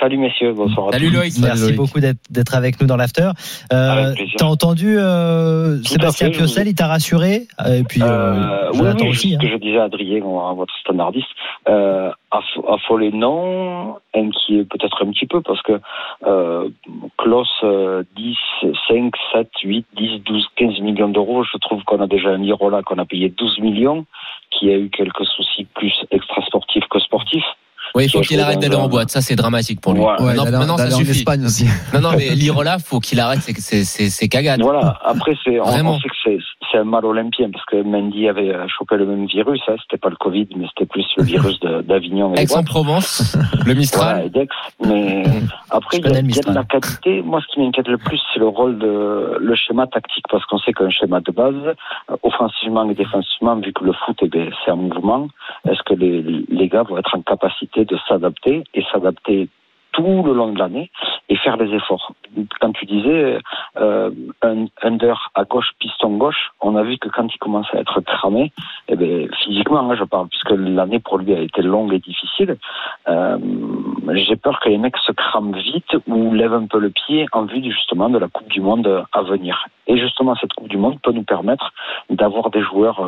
Salut 0.00 0.18
messieurs, 0.18 0.52
bonsoir 0.52 0.88
à 0.88 0.92
Salut. 0.92 1.10
Loïc. 1.10 1.32
Merci 1.40 1.62
Loïc. 1.64 1.76
beaucoup 1.76 1.98
d'être 2.00 2.18
d'être 2.30 2.54
avec 2.54 2.80
nous 2.80 2.86
dans 2.86 2.96
l'after. 2.96 3.30
Euh. 3.72 4.14
T'as 4.36 4.46
entendu 4.46 4.98
euh, 4.98 5.82
Sébastien 5.82 6.30
Piocel, 6.30 6.64
vous- 6.64 6.70
il 6.70 6.74
t'a 6.74 6.86
rassuré 6.86 7.46
Et 7.66 7.82
puis 7.84 8.02
euh, 8.02 8.06
Euh, 8.06 8.70
oui, 8.74 8.80
oui, 9.00 9.08
aussi. 9.08 9.30
ce 9.30 9.34
hein. 9.36 9.38
que 9.40 9.48
je 9.48 9.56
disais 9.56 9.78
à 9.78 9.84
Adrien, 9.84 10.20
votre 10.20 10.72
standardiste, 10.80 11.26
euh, 11.68 12.10
aff- 12.30 12.64
affolé 12.74 13.10
non, 13.12 13.96
inquiet 14.14 14.64
peut-être 14.64 15.04
un 15.04 15.10
petit 15.10 15.26
peu 15.26 15.40
parce 15.40 15.62
que 15.62 15.80
euh, 16.26 16.68
Klaus, 17.16 17.48
euh, 17.64 18.02
10, 18.16 18.36
5, 18.88 19.12
7, 19.32 19.48
8, 19.64 19.86
10, 19.96 20.20
12, 20.24 20.46
15 20.56 20.80
millions 20.80 21.08
d'euros, 21.08 21.44
je 21.44 21.58
trouve 21.58 21.82
qu'on 21.84 22.00
a 22.02 22.06
déjà 22.06 22.28
un 22.30 22.38
Lirola 22.38 22.82
qu'on 22.82 22.98
a 22.98 23.04
payé 23.06 23.30
12 23.36 23.58
millions, 23.60 24.04
qui 24.50 24.70
a 24.70 24.76
eu 24.76 24.90
quelques 24.90 25.24
soucis 25.24 25.66
plus 25.74 25.94
extrasportifs 26.10 26.84
que 26.90 26.98
sportifs. 27.00 27.44
Oui, 27.94 28.04
il 28.04 28.10
faut 28.10 28.20
qu'il 28.20 28.40
arrête 28.40 28.60
d'aller 28.60 28.76
en 28.76 28.88
boîte. 28.88 29.10
Ça, 29.10 29.20
c'est 29.20 29.36
dramatique 29.36 29.80
pour 29.80 29.92
lui. 29.92 30.00
Voilà. 30.00 30.20
Ouais, 30.20 30.26
maintenant, 30.28 30.44
d'aller- 30.44 30.56
maintenant, 30.58 30.76
ça 30.76 30.84
d'aller 30.84 30.94
en 30.94 30.98
suffit. 30.98 31.10
Espagne 31.18 31.44
aussi. 31.44 31.66
Non, 31.94 32.00
non, 32.00 32.10
mais 32.16 32.28
Lirola, 32.34 32.78
faut 32.78 33.00
qu'il 33.00 33.18
arrête 33.18 33.40
ses, 33.40 34.28
cagades. 34.28 34.60
Voilà. 34.60 34.98
Après, 35.04 35.32
c'est, 35.44 35.58
on, 35.60 35.64
sait 35.98 36.08
que 36.08 36.14
c'est, 36.22 36.38
c'est 36.70 36.78
un 36.78 36.84
mal 36.84 37.04
olympien 37.04 37.48
parce 37.50 37.64
que 37.64 37.82
Mendy 37.82 38.28
avait 38.28 38.54
euh, 38.54 38.66
chopé 38.68 38.96
le 38.96 39.06
même 39.06 39.26
virus. 39.26 39.60
Hein. 39.68 39.76
C'était 39.82 39.98
pas 39.98 40.10
le 40.10 40.16
Covid, 40.16 40.48
mais 40.56 40.66
c'était 40.68 40.86
plus 40.86 41.06
le 41.16 41.24
virus 41.24 41.58
d'Avignon. 41.60 42.34
Aix-en-Provence, 42.34 43.36
le 43.52 43.58
Voilà, 43.62 43.74
Mistral. 43.74 44.26
et 44.26 44.30
d'Aix. 44.30 44.48
Mais 44.84 45.22
après, 45.70 45.96
il 45.98 46.04
y, 46.04 46.06
a, 46.06 46.08
connais 46.08 46.22
le 46.22 46.28
il 46.28 46.36
y 46.36 46.38
a 46.38 46.42
de 46.42 46.54
la 46.54 46.64
qualité. 46.64 47.22
Moi, 47.22 47.40
ce 47.40 47.52
qui 47.54 47.60
m'inquiète 47.60 47.88
le 47.88 47.98
plus, 47.98 48.20
c'est 48.32 48.40
le 48.40 48.48
rôle 48.48 48.78
de 48.78 49.38
le 49.40 49.54
schéma 49.56 49.86
tactique, 49.86 50.24
parce 50.30 50.44
qu'on 50.46 50.58
sait 50.58 50.72
qu'un 50.72 50.90
schéma 50.90 51.20
de 51.20 51.32
base, 51.32 51.54
euh, 52.10 52.16
offensivement 52.22 52.88
et 52.90 52.94
défensivement, 52.94 53.56
vu 53.56 53.72
que 53.72 53.84
le 53.84 53.92
foot, 53.92 54.16
eh 54.22 54.28
bien, 54.28 54.48
c'est 54.64 54.70
un 54.70 54.76
mouvement, 54.76 55.28
est-ce 55.68 55.82
que 55.84 55.94
les, 55.94 56.22
les 56.48 56.68
gars 56.68 56.82
vont 56.82 56.98
être 56.98 57.14
en 57.16 57.22
capacité 57.22 57.77
de 57.84 57.96
s'adapter 58.08 58.64
et 58.74 58.84
s'adapter 58.92 59.48
tout 59.92 60.22
le 60.24 60.32
long 60.32 60.52
de 60.52 60.58
l'année 60.58 60.90
et 61.28 61.36
faire 61.36 61.56
des 61.56 61.74
efforts. 61.74 62.12
Quand 62.60 62.72
tu 62.72 62.86
disais 62.86 63.38
euh, 63.78 64.10
un 64.42 64.66
under 64.82 65.30
à 65.34 65.44
gauche, 65.44 65.70
piston 65.80 66.16
gauche, 66.16 66.52
on 66.60 66.76
a 66.76 66.82
vu 66.82 66.98
que 66.98 67.08
quand 67.08 67.26
il 67.32 67.38
commence 67.38 67.66
à 67.72 67.78
être 67.78 68.00
cramé, 68.02 68.52
eh 68.88 68.96
bien, 68.96 69.26
physiquement, 69.42 69.90
hein, 69.90 69.96
je 69.98 70.04
parle, 70.04 70.28
puisque 70.28 70.50
l'année 70.50 71.00
pour 71.00 71.18
lui 71.18 71.34
a 71.34 71.40
été 71.40 71.62
longue 71.62 71.92
et 71.92 71.98
difficile, 71.98 72.56
euh, 73.08 73.38
j'ai 74.14 74.36
peur 74.36 74.60
que 74.60 74.68
les 74.68 74.78
mecs 74.78 74.96
se 74.98 75.12
crament 75.12 75.56
vite 75.56 75.96
ou 76.06 76.32
lèvent 76.32 76.54
un 76.54 76.66
peu 76.66 76.78
le 76.78 76.90
pied 76.90 77.26
en 77.32 77.44
vue 77.44 77.62
justement 77.64 78.08
de 78.08 78.18
la 78.18 78.28
Coupe 78.28 78.48
du 78.48 78.60
Monde 78.60 79.04
à 79.12 79.22
venir. 79.22 79.66
Et 79.86 79.98
justement, 79.98 80.34
cette 80.36 80.52
Coupe 80.52 80.68
du 80.68 80.76
Monde 80.76 81.00
peut 81.02 81.12
nous 81.12 81.24
permettre 81.24 81.72
d'avoir 82.08 82.50
des 82.50 82.62
joueurs 82.62 83.00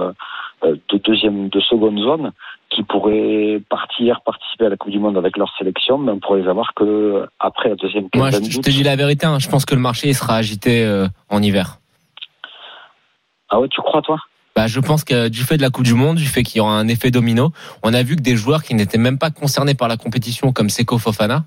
euh, 0.65 0.75
de 0.89 0.99
deuxième, 0.99 1.49
de 1.49 1.61
seconde 1.61 1.99
zone 1.99 2.33
qui 2.81 2.87
pourraient 2.87 3.61
partir, 3.69 4.21
participer 4.25 4.67
à 4.67 4.69
la 4.71 4.77
Coupe 4.77 4.91
du 4.93 4.99
Monde 4.99 5.19
avec 5.19 5.37
leur 5.37 5.53
sélection, 5.59 5.99
mais 5.99 6.13
on 6.13 6.19
pourrait 6.19 6.41
les 6.43 6.49
avoir 6.49 6.73
que 6.75 7.27
après 7.39 7.69
la 7.69 7.75
deuxième 7.77 8.09
Moi, 8.15 8.31
je, 8.31 8.37
quinzaine 8.37 8.51
je 8.51 8.57
d'août. 8.57 8.65
te 8.65 8.71
dis 8.71 8.83
la 8.83 8.97
vérité. 8.97 9.27
hein, 9.27 9.39
je 9.39 9.49
pense 9.49 9.65
que 9.67 9.75
le 9.75 9.81
marché 9.81 10.13
sera 10.15 10.37
agité 10.37 10.85
euh, 10.85 11.07
en 11.29 11.43
hiver. 11.43 11.79
Ah 13.51 13.61
ouais, 13.61 13.69
tu 13.69 13.81
crois 13.83 14.01
toi? 14.03 14.19
Bah, 14.57 14.67
je 14.67 14.81
pense 14.81 15.05
que 15.05 15.29
du 15.29 15.43
fait 15.43 15.57
de 15.57 15.63
la 15.63 15.71
Coupe 15.71 15.85
du 15.85 15.95
Monde, 15.95 16.17
du 16.17 16.27
fait 16.27 16.43
qu'il 16.43 16.59
y 16.59 16.61
aura 16.61 16.73
un 16.79 16.89
effet 16.89 17.11
domino, 17.11 17.53
on 17.83 17.93
a 17.95 18.03
vu 18.03 18.17
que 18.17 18.23
des 18.23 18.37
joueurs 18.37 18.63
qui 18.63 18.75
n'étaient 18.75 18.99
même 18.99 19.19
pas 19.19 19.31
concernés 19.31 19.75
par 19.75 19.89
la 19.89 19.97
compétition, 19.97 20.53
comme 20.53 20.71
Seko 20.71 20.99
Fofana, 20.99 21.45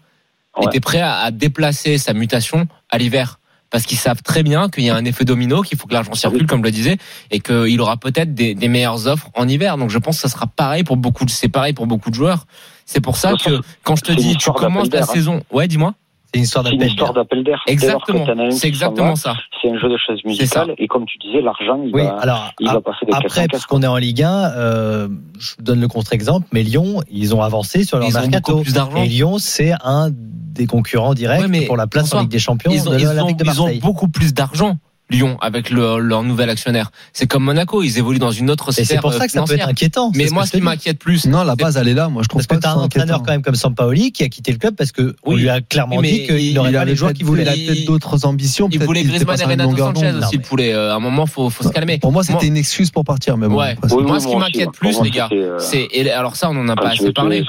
Ouais. 0.56 0.66
étaient 0.68 0.80
prêts 0.82 1.02
à, 1.02 1.16
à 1.16 1.32
déplacer 1.32 1.98
sa 1.98 2.14
mutation 2.14 2.68
à 2.92 3.00
l'hiver. 3.00 3.40
Parce 3.74 3.88
qu'ils 3.88 3.98
savent 3.98 4.22
très 4.22 4.44
bien 4.44 4.70
qu'il 4.70 4.84
y 4.84 4.92
a 4.92 4.96
un 4.96 5.04
effet 5.04 5.26
domino, 5.26 5.64
qu'il 5.64 5.80
faut 5.80 5.88
que 5.88 5.94
l'argent 5.94 6.14
circule, 6.14 6.46
comme 6.46 6.60
je 6.60 6.66
le 6.66 6.72
disais, 6.72 6.98
et 7.32 7.40
qu'il 7.40 7.82
aura 7.82 7.98
peut-être 7.98 8.36
des, 8.36 8.54
des 8.54 8.68
meilleures 8.68 9.08
offres 9.08 9.32
en 9.34 9.48
hiver. 9.48 9.78
Donc 9.78 9.90
je 9.90 9.98
pense 9.98 10.18
que 10.18 10.22
ça 10.22 10.30
sera 10.30 10.46
pareil 10.46 10.84
pour 10.84 10.96
beaucoup 10.96 11.26
de, 11.26 11.32
c'est 11.32 11.50
pareil 11.50 11.74
pour 11.74 11.88
beaucoup 11.88 12.12
de 12.12 12.16
joueurs. 12.16 12.46
C'est 12.86 13.02
pour 13.02 13.18
ça 13.18 13.34
que 13.34 13.62
quand 13.84 13.96
je 13.96 14.04
te 14.04 14.12
dis, 14.12 14.38
tu 14.38 14.52
commences 14.52 14.92
la 14.92 15.02
saison, 15.08 15.42
ouais, 15.52 15.68
dis-moi. 15.68 15.96
C'est 16.34 16.40
une 16.40 16.44
histoire 16.44 17.14
d'appel. 17.14 17.44
d'air. 17.44 17.62
Exactement. 17.68 18.26
C'est 18.52 18.68
exactement 18.68 19.16
ça. 19.16 19.36
C'est 19.62 19.70
un 19.70 19.78
jeu 19.80 19.90
de 19.90 19.98
chaises 19.98 20.24
musicales. 20.26 20.74
Et 20.78 20.88
comme 20.88 21.06
tu 21.06 21.18
disais, 21.20 21.42
l'argent, 21.42 21.82
il, 21.86 21.94
Oui, 21.94 22.04
va, 22.04 22.18
alors 22.18 22.52
il 22.60 22.68
a- 22.68 22.74
va 22.74 22.82
passer 22.82 23.06
des 23.06 23.14
après, 23.14 23.48
puisqu'on 23.48 23.82
est 23.84 23.88
en 23.88 23.98
Ligue 23.98 24.24
1, 24.24 24.52
euh, 24.56 25.08
je 25.40 25.52
donne 25.62 25.80
le 25.80 25.88
contre-exemple, 25.88 26.48
mais 26.52 26.64
Lyon, 26.64 27.02
ils 27.12 27.34
ont 27.36 27.42
avancé 27.42 27.84
sur 27.84 28.00
leur 28.00 28.08
Ils 28.10 28.18
ont 28.18 28.22
mercato. 28.22 28.52
beaucoup 28.54 28.64
plus 28.64 28.74
d'argent. 28.74 28.98
Et 29.04 29.08
Lyon, 29.08 29.38
c'est 29.38 29.72
un 29.84 30.10
des 30.12 30.66
concurrents 30.68 31.14
directs 31.14 31.42
Ouais, 31.42 31.48
mais 31.48 31.66
pour 31.66 31.78
la 31.78 31.88
place 31.88 32.14
en 32.14 32.22
Ligue 32.22 32.30
des 32.30 32.40
Champions 32.40 32.72
Ils 32.72 32.88
ont, 32.88 32.92
de 32.92 33.00
ils 33.00 33.08
ont- 33.08 33.28
ils 33.44 33.62
ont 33.62 33.76
beaucoup 33.82 34.08
plus 34.08 34.34
d'argent. 34.34 34.78
Lyon 35.14 35.38
avec 35.42 35.70
le- 35.70 36.00
leur 36.00 36.24
nouvel 36.24 36.50
actionnaire. 36.50 36.92
C'est 37.14 37.28
comme 37.28 37.44
Monaco, 37.44 37.84
ils 37.84 37.98
évoluent 37.98 38.20
dans 38.20 38.32
une 38.32 38.50
autre 38.50 38.70
Et 38.70 38.84
sphère 38.84 38.86
c'est 38.88 38.98
pour 39.00 39.14
ça 39.14 39.26
que 39.28 39.32
ça 39.32 39.44
peut 39.44 39.54
être 39.54 39.68
inquiétant. 39.68 40.12
Mais 40.16 40.28
moi, 40.32 40.44
que 40.44 40.50
ce 40.50 40.54
qui 40.58 40.62
m'inquiète 40.62 41.00
plus, 41.00 41.26
Non, 41.28 41.44
la 41.44 41.56
base, 41.56 41.78
elle 41.78 41.88
est 41.88 41.94
là. 41.94 42.10
Moi, 42.10 42.24
je 42.24 42.28
trouve 42.28 42.40
Parce 42.40 42.48
pas 42.48 42.56
que 42.56 42.62
tu 42.62 42.68
as 42.68 42.72
c'est 42.74 42.78
un 42.78 42.82
entraîneur 42.82 43.20
quand 43.24 43.32
même 43.32 43.42
comme 43.42 43.56
Sampaoli 43.56 44.12
qui 44.12 44.24
a 44.24 44.30
quitté 44.30 44.52
le 44.52 44.58
club 44.58 44.76
parce 44.76 44.92
que 44.92 45.16
on 45.24 45.34
Oui. 45.34 45.42
lui 45.42 45.50
a 45.50 45.62
clairement 45.62 45.98
Oui, 45.98 46.12
dit 46.12 46.24
qu'il 46.28 46.40
il- 46.40 46.54
n'aurait 46.56 46.72
il 46.72 46.76
pas 46.76 46.86
les 46.86 46.96
joueurs 46.96 47.10
peut-être- 47.10 47.18
qu'il 47.18 47.26
voulait. 47.26 47.44
Il 47.44 47.48
a 47.50 47.54
peut-être 47.74 47.86
d'autres 47.86 48.26
ambitions. 48.26 48.68
il 48.72 48.80
voulait 48.84 49.04
Griezmann 49.04 49.40
et 49.40 49.44
Renato 49.46 49.78
Sanchez 49.78 50.12
aussi, 50.12 50.36
le 50.38 50.42
poulet. 50.42 50.74
Euh, 50.74 50.92
À 50.94 50.96
un 50.96 51.00
moment, 51.00 51.26
faut, 51.26 51.50
faut 51.50 51.64
se 51.64 51.70
calmer. 51.70 51.98
Pour 52.00 52.12
moi, 52.12 52.24
c'était 52.24 52.48
une 52.48 52.58
excuse 52.58 52.90
pour 52.92 53.04
partir, 53.06 53.38
mais 53.38 53.48
bon. 53.48 53.56
Moi, 53.56 54.20
ce 54.20 54.28
qui 54.28 54.36
m'inquiète 54.36 54.72
plus, 54.72 55.00
les 55.02 55.12
gars, 55.12 55.30
euh, 55.32 55.58
c'est 55.60 55.88
et 55.92 56.10
alors 56.12 56.36
ça, 56.36 56.50
on 56.50 56.58
en 56.58 56.68
a 56.70 56.76
pas 56.76 56.90
assez 56.90 57.12
parlé. 57.12 57.44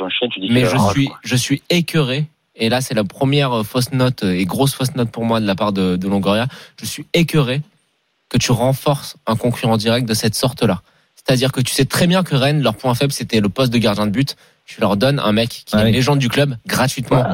Mais 0.50 0.64
je 0.64 0.76
suis, 0.92 1.06
quoi. 1.06 1.18
je 1.22 1.36
suis 1.36 1.62
écœuré. 1.70 2.26
Et 2.56 2.68
là, 2.68 2.80
c'est 2.80 2.94
la 2.94 3.04
première 3.04 3.52
euh, 3.52 3.62
fausse 3.64 3.92
note 3.92 4.22
euh, 4.22 4.32
et 4.38 4.44
grosse 4.44 4.74
fausse 4.74 4.94
note 4.94 5.10
pour 5.10 5.24
moi 5.24 5.40
de 5.40 5.46
la 5.46 5.54
part 5.54 5.72
de, 5.72 5.96
de 5.96 6.08
Longoria. 6.08 6.46
Je 6.80 6.86
suis 6.86 7.06
écœuré 7.12 7.62
que 8.28 8.38
tu 8.38 8.52
renforces 8.52 9.16
un 9.26 9.36
concurrent 9.36 9.76
direct 9.76 10.08
de 10.08 10.14
cette 10.14 10.34
sorte-là. 10.34 10.82
C'est-à-dire 11.16 11.52
que 11.52 11.60
tu 11.60 11.72
sais 11.74 11.84
très 11.84 12.06
bien 12.06 12.22
que 12.22 12.34
Rennes, 12.36 12.62
leur 12.62 12.76
point 12.76 12.94
faible, 12.94 13.12
c'était 13.12 13.40
le 13.40 13.48
poste 13.48 13.72
de 13.72 13.78
gardien 13.78 14.06
de 14.06 14.10
but. 14.10 14.36
Tu 14.66 14.80
leur 14.80 14.96
donnes 14.96 15.18
un 15.18 15.32
mec 15.32 15.48
qui 15.50 15.64
Ah 15.72 15.80
est 15.80 15.82
oui. 15.82 15.88
une 15.90 15.94
légende 15.94 16.18
du 16.18 16.28
club 16.28 16.56
gratuitement. 16.66 17.24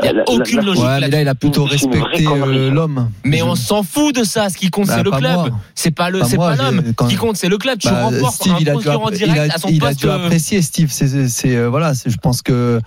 Il 0.00 0.04
n'y 0.04 0.08
a 0.10 0.12
la- 0.12 0.24
aucune 0.30 0.58
la- 0.58 0.62
logique 0.64 0.84
Ouais, 0.84 1.00
là, 1.08 1.20
il 1.22 1.28
a 1.28 1.34
plutôt 1.34 1.64
respecté 1.64 2.26
euh, 2.28 2.70
l'homme. 2.70 3.10
Mais 3.24 3.42
on 3.42 3.56
s'en 3.56 3.82
fout 3.82 4.14
de 4.14 4.22
ça. 4.22 4.48
Ce 4.48 4.56
qui 4.56 4.70
compte, 4.70 4.86
Bah, 4.86 4.94
c'est 4.98 5.02
le 5.02 5.10
club. 5.10 5.52
C'est 5.74 5.90
pas 5.90 6.08
le, 6.10 6.22
c'est 6.22 6.36
pas 6.36 6.54
l'homme. 6.54 6.82
Ce 7.00 7.06
qui 7.08 7.16
compte, 7.16 7.36
c'est 7.36 7.48
le 7.48 7.58
club. 7.58 7.78
Tu 7.80 7.88
Bah, 7.88 8.04
renforces 8.04 8.36
Steve, 8.36 8.52
un 8.54 8.58
il 8.60 8.70
a 8.70 8.74
dû, 8.76 8.82
direct 8.82 9.18
il 9.20 9.38
a, 9.38 9.42
à 9.54 9.58
son 9.58 9.68
il 9.68 9.82
a 9.84 9.88
poste. 9.88 10.00
dû 10.00 10.08
apprécier 10.10 10.62
Steve. 10.62 10.90
C'est, 10.92 11.66
voilà, 11.66 11.92
je 12.06 12.16
pense 12.16 12.42
que 12.42 12.80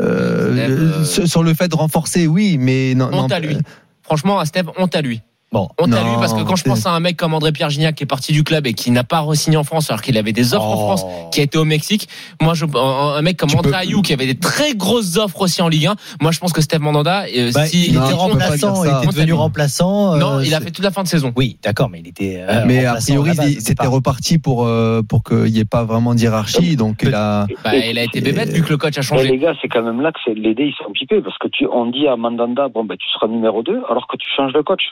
euh, 0.00 1.02
euh, 1.02 1.04
sur 1.04 1.42
le 1.42 1.54
fait 1.54 1.68
de 1.68 1.74
renforcer, 1.74 2.26
oui, 2.26 2.56
mais 2.58 2.94
non. 2.94 3.10
non, 3.10 3.24
Honte 3.24 3.32
à 3.32 3.40
lui. 3.40 3.56
Franchement, 4.02 4.38
à 4.38 4.46
Steve, 4.46 4.70
honte 4.76 4.94
à 4.94 5.02
lui. 5.02 5.22
Bon, 5.52 5.68
à 5.82 5.86
Non, 5.88 5.96
lui 5.96 6.16
parce 6.20 6.32
que 6.32 6.42
quand 6.42 6.54
je 6.54 6.62
pense 6.62 6.86
à 6.86 6.92
un 6.92 7.00
mec 7.00 7.16
comme 7.16 7.34
André 7.34 7.50
Pierre 7.50 7.70
Gignac 7.70 7.96
qui 7.96 8.04
est 8.04 8.06
parti 8.06 8.32
du 8.32 8.44
club 8.44 8.68
et 8.68 8.72
qui 8.72 8.92
n'a 8.92 9.02
pas 9.02 9.18
re-signé 9.18 9.56
en 9.56 9.64
France 9.64 9.90
alors 9.90 10.00
qu'il 10.00 10.16
avait 10.16 10.32
des 10.32 10.54
offres 10.54 10.64
en 10.64 10.74
Oh. 10.74 10.96
France, 10.96 11.04
qui 11.32 11.40
a 11.40 11.42
été 11.42 11.58
au 11.58 11.64
Mexique, 11.64 12.08
moi 12.40 12.54
je, 12.54 12.66
un, 12.76 13.20
mec 13.22 13.36
comme 13.36 13.48
Tu 13.50 13.56
André 13.56 13.70
peux- 13.72 13.76
Ayou 13.78 14.00
qui 14.02 14.12
avait 14.12 14.26
des 14.26 14.38
très 14.38 14.74
grosses 14.74 15.16
offres 15.16 15.40
aussi 15.40 15.60
en 15.60 15.68
Ligue 15.68 15.86
1, 15.88 15.96
moi 16.20 16.30
je 16.30 16.38
pense 16.38 16.52
que 16.52 16.60
Steve 16.60 16.80
Mandanda, 16.80 17.24
euh, 17.36 17.50
Bah, 17.52 17.66
si 17.66 17.88
il 17.88 17.94
Non, 17.94 18.04
était 18.04 18.14
on 18.14 18.18
remplaçant, 18.18 18.84
il 18.84 18.88
était 18.90 19.06
devenu 19.08 19.32
remplaçant. 19.32 20.16
non, 20.16 20.36
euh, 20.38 20.44
il 20.44 20.54
a 20.54 20.60
fait 20.60 20.70
toute 20.70 20.84
la 20.84 20.92
fin 20.92 21.02
de 21.02 21.08
saison. 21.08 21.32
Oui, 21.34 21.58
d'accord, 21.64 21.88
mais 21.90 21.98
il 21.98 22.06
était. 22.06 22.44
euh, 22.48 22.62
mais 22.66 22.84
a 22.86 22.94
priori, 22.94 23.34
c'était 23.60 23.88
reparti 23.88 24.38
pour 24.38 24.64
euh, 24.66 25.02
pour 25.02 25.24
qu'il 25.24 25.52
n'y 25.52 25.58
ait 25.58 25.64
pas 25.64 25.82
vraiment 25.82 26.14
d'hierarchie. 26.14 26.76
Donc 26.76 27.00
il 27.02 27.12
a. 27.14 27.46
Bah, 27.64 27.74
il 27.74 27.98
a 27.98 28.04
été 28.04 28.20
bébête 28.20 28.50
vu 28.50 28.62
que 28.62 28.68
le 28.70 28.76
coach 28.76 28.96
a 28.96 29.00
Mais 29.00 29.04
changé. 29.04 29.28
les 29.28 29.38
gars, 29.38 29.54
c'est 29.60 29.68
quand 29.68 29.82
même 29.82 30.00
là 30.00 30.12
que 30.12 30.20
c'est 30.24 30.34
l'aider, 30.34 30.64
ils 30.66 30.74
sont 30.84 30.92
pipés 30.92 31.20
parce 31.22 31.36
que 31.38 31.48
tu, 31.48 31.66
on 31.66 31.86
dit 31.90 32.06
à 32.06 32.14
Mandanda, 32.16 32.68
bon, 32.68 32.84
ben, 32.84 32.96
tu 32.96 33.08
seras 33.14 33.26
numéro 33.26 33.64
2 33.64 33.82
alors 33.90 34.06
que 34.06 34.16
tu 34.16 34.26
changes 34.36 34.52
de 34.52 34.60
coach. 34.60 34.82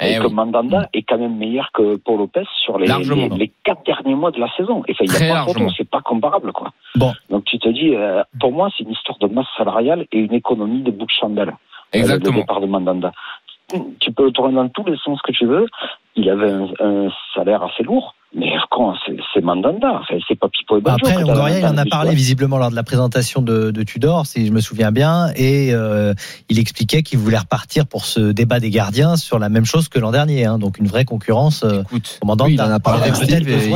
Eh 0.00 0.12
et 0.14 0.18
que 0.18 0.26
oui. 0.26 0.32
Mandanda 0.32 0.88
est 0.92 1.02
quand 1.02 1.18
même 1.18 1.36
meilleur 1.36 1.70
que 1.72 1.96
Paul 1.96 2.18
Lopez 2.18 2.44
sur 2.64 2.78
les, 2.78 2.86
les, 2.86 3.28
les 3.30 3.52
quatre 3.64 3.82
derniers 3.84 4.14
mois 4.14 4.30
de 4.30 4.38
la 4.38 4.48
saison. 4.56 4.84
Et 4.86 4.94
il 5.00 5.10
n'y 5.10 5.30
a 5.30 5.44
pas 5.44 5.52
c'est 5.76 5.88
pas 5.90 6.00
comparable, 6.00 6.52
quoi. 6.52 6.70
Bon. 6.94 7.12
Donc 7.30 7.44
tu 7.44 7.58
te 7.58 7.68
dis, 7.68 7.94
euh, 7.96 8.22
pour 8.38 8.52
moi, 8.52 8.68
c'est 8.76 8.84
une 8.84 8.92
histoire 8.92 9.18
de 9.18 9.26
masse 9.26 9.48
salariale 9.56 10.06
et 10.12 10.18
une 10.18 10.34
économie 10.34 10.82
de 10.82 10.92
bout 10.92 11.06
de 11.06 11.10
chandelle. 11.10 11.48
Euh, 11.48 11.54
Le 11.94 11.98
Exactement. 11.98 12.38
départ 12.38 12.60
de 12.60 12.66
Mandanda. 12.66 13.12
Tu 14.00 14.12
peux 14.12 14.24
le 14.24 14.30
tourner 14.32 14.54
dans 14.54 14.68
tous 14.68 14.84
les 14.84 14.96
sens 14.98 15.20
que 15.22 15.32
tu 15.32 15.44
veux. 15.46 15.66
Il 16.16 16.30
avait 16.30 16.50
un, 16.50 16.68
un 16.80 17.08
salaire 17.34 17.62
assez 17.62 17.82
lourd, 17.82 18.14
mais 18.34 18.52
quand 18.70 18.94
c'est 19.34 19.40
Mandanda, 19.40 20.00
enfin, 20.02 20.14
c'est 20.28 20.38
pas 20.38 20.48
Pipo 20.48 20.76
et 20.78 20.80
Banjo 20.80 21.06
Après, 21.06 21.20
Longoria, 21.20 21.58
il 21.60 21.66
en 21.66 21.76
a 21.78 21.84
parlé 21.86 22.14
visiblement 22.14 22.58
lors 22.58 22.70
de 22.70 22.74
la 22.76 22.82
présentation 22.82 23.40
de, 23.42 23.70
de 23.70 23.82
Tudor, 23.82 24.26
si 24.26 24.46
je 24.46 24.52
me 24.52 24.60
souviens 24.60 24.92
bien, 24.92 25.28
et 25.36 25.70
euh, 25.72 26.12
il 26.48 26.58
expliquait 26.58 27.02
qu'il 27.02 27.18
voulait 27.18 27.38
repartir 27.38 27.86
pour 27.86 28.04
ce 28.04 28.32
débat 28.32 28.60
des 28.60 28.70
gardiens 28.70 29.16
sur 29.16 29.38
la 29.38 29.48
même 29.48 29.64
chose 29.64 29.88
que 29.88 29.98
l'an 29.98 30.10
dernier, 30.12 30.44
hein, 30.44 30.58
donc 30.58 30.78
une 30.78 30.86
vraie 30.86 31.04
concurrence. 31.04 31.64
euh, 31.64 31.82
Écoute. 31.82 32.18
commandant 32.20 32.44
Oui, 32.46 32.54
il 32.54 32.60
en 32.60 32.70
a 32.70 32.78
parlé 32.80 33.10
peut-être 33.10 33.22
a- 33.22 33.26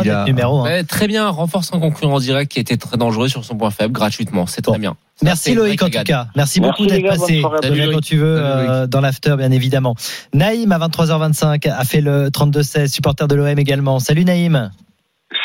d'être 0.04 0.26
numéro 0.26 0.60
un. 0.60 0.64
Ouais, 0.64 0.84
très 0.84 1.06
bien, 1.08 1.28
renforce 1.30 1.72
un 1.72 1.80
concurrent 1.80 2.18
direct 2.20 2.52
qui 2.52 2.60
était 2.60 2.76
très 2.76 2.96
dangereux 2.96 3.28
sur 3.28 3.44
son 3.44 3.56
point 3.56 3.70
faible 3.70 3.92
gratuitement. 3.92 4.46
C'est 4.46 4.64
Bon. 4.64 4.72
très 4.72 4.80
bien. 4.80 4.96
Merci 5.22 5.54
Loïc 5.54 5.82
en 5.82 5.86
tout 5.88 6.02
cas. 6.04 6.26
Merci, 6.36 6.60
Merci, 6.60 6.60
beaucoup 6.60 6.86
d'être 6.86 7.06
passé. 7.06 7.42
reviens 7.42 7.90
quand 7.92 8.00
tu 8.00 8.16
veux 8.16 8.36
euh, 8.38 8.86
dans 8.86 9.00
l'after 9.00 9.36
bien 9.36 9.50
évidemment. 9.50 9.94
Naïm 10.34 10.72
à 10.72 10.78
23h25 10.78 11.70
a 11.70 11.84
fait 11.84 12.00
le 12.00 12.28
32-16, 12.28 12.88
supporter 12.92 13.28
de 13.28 13.34
l'OM 13.34 13.58
également. 13.58 13.98
Salut 13.98 14.24
Naïm. 14.24 14.70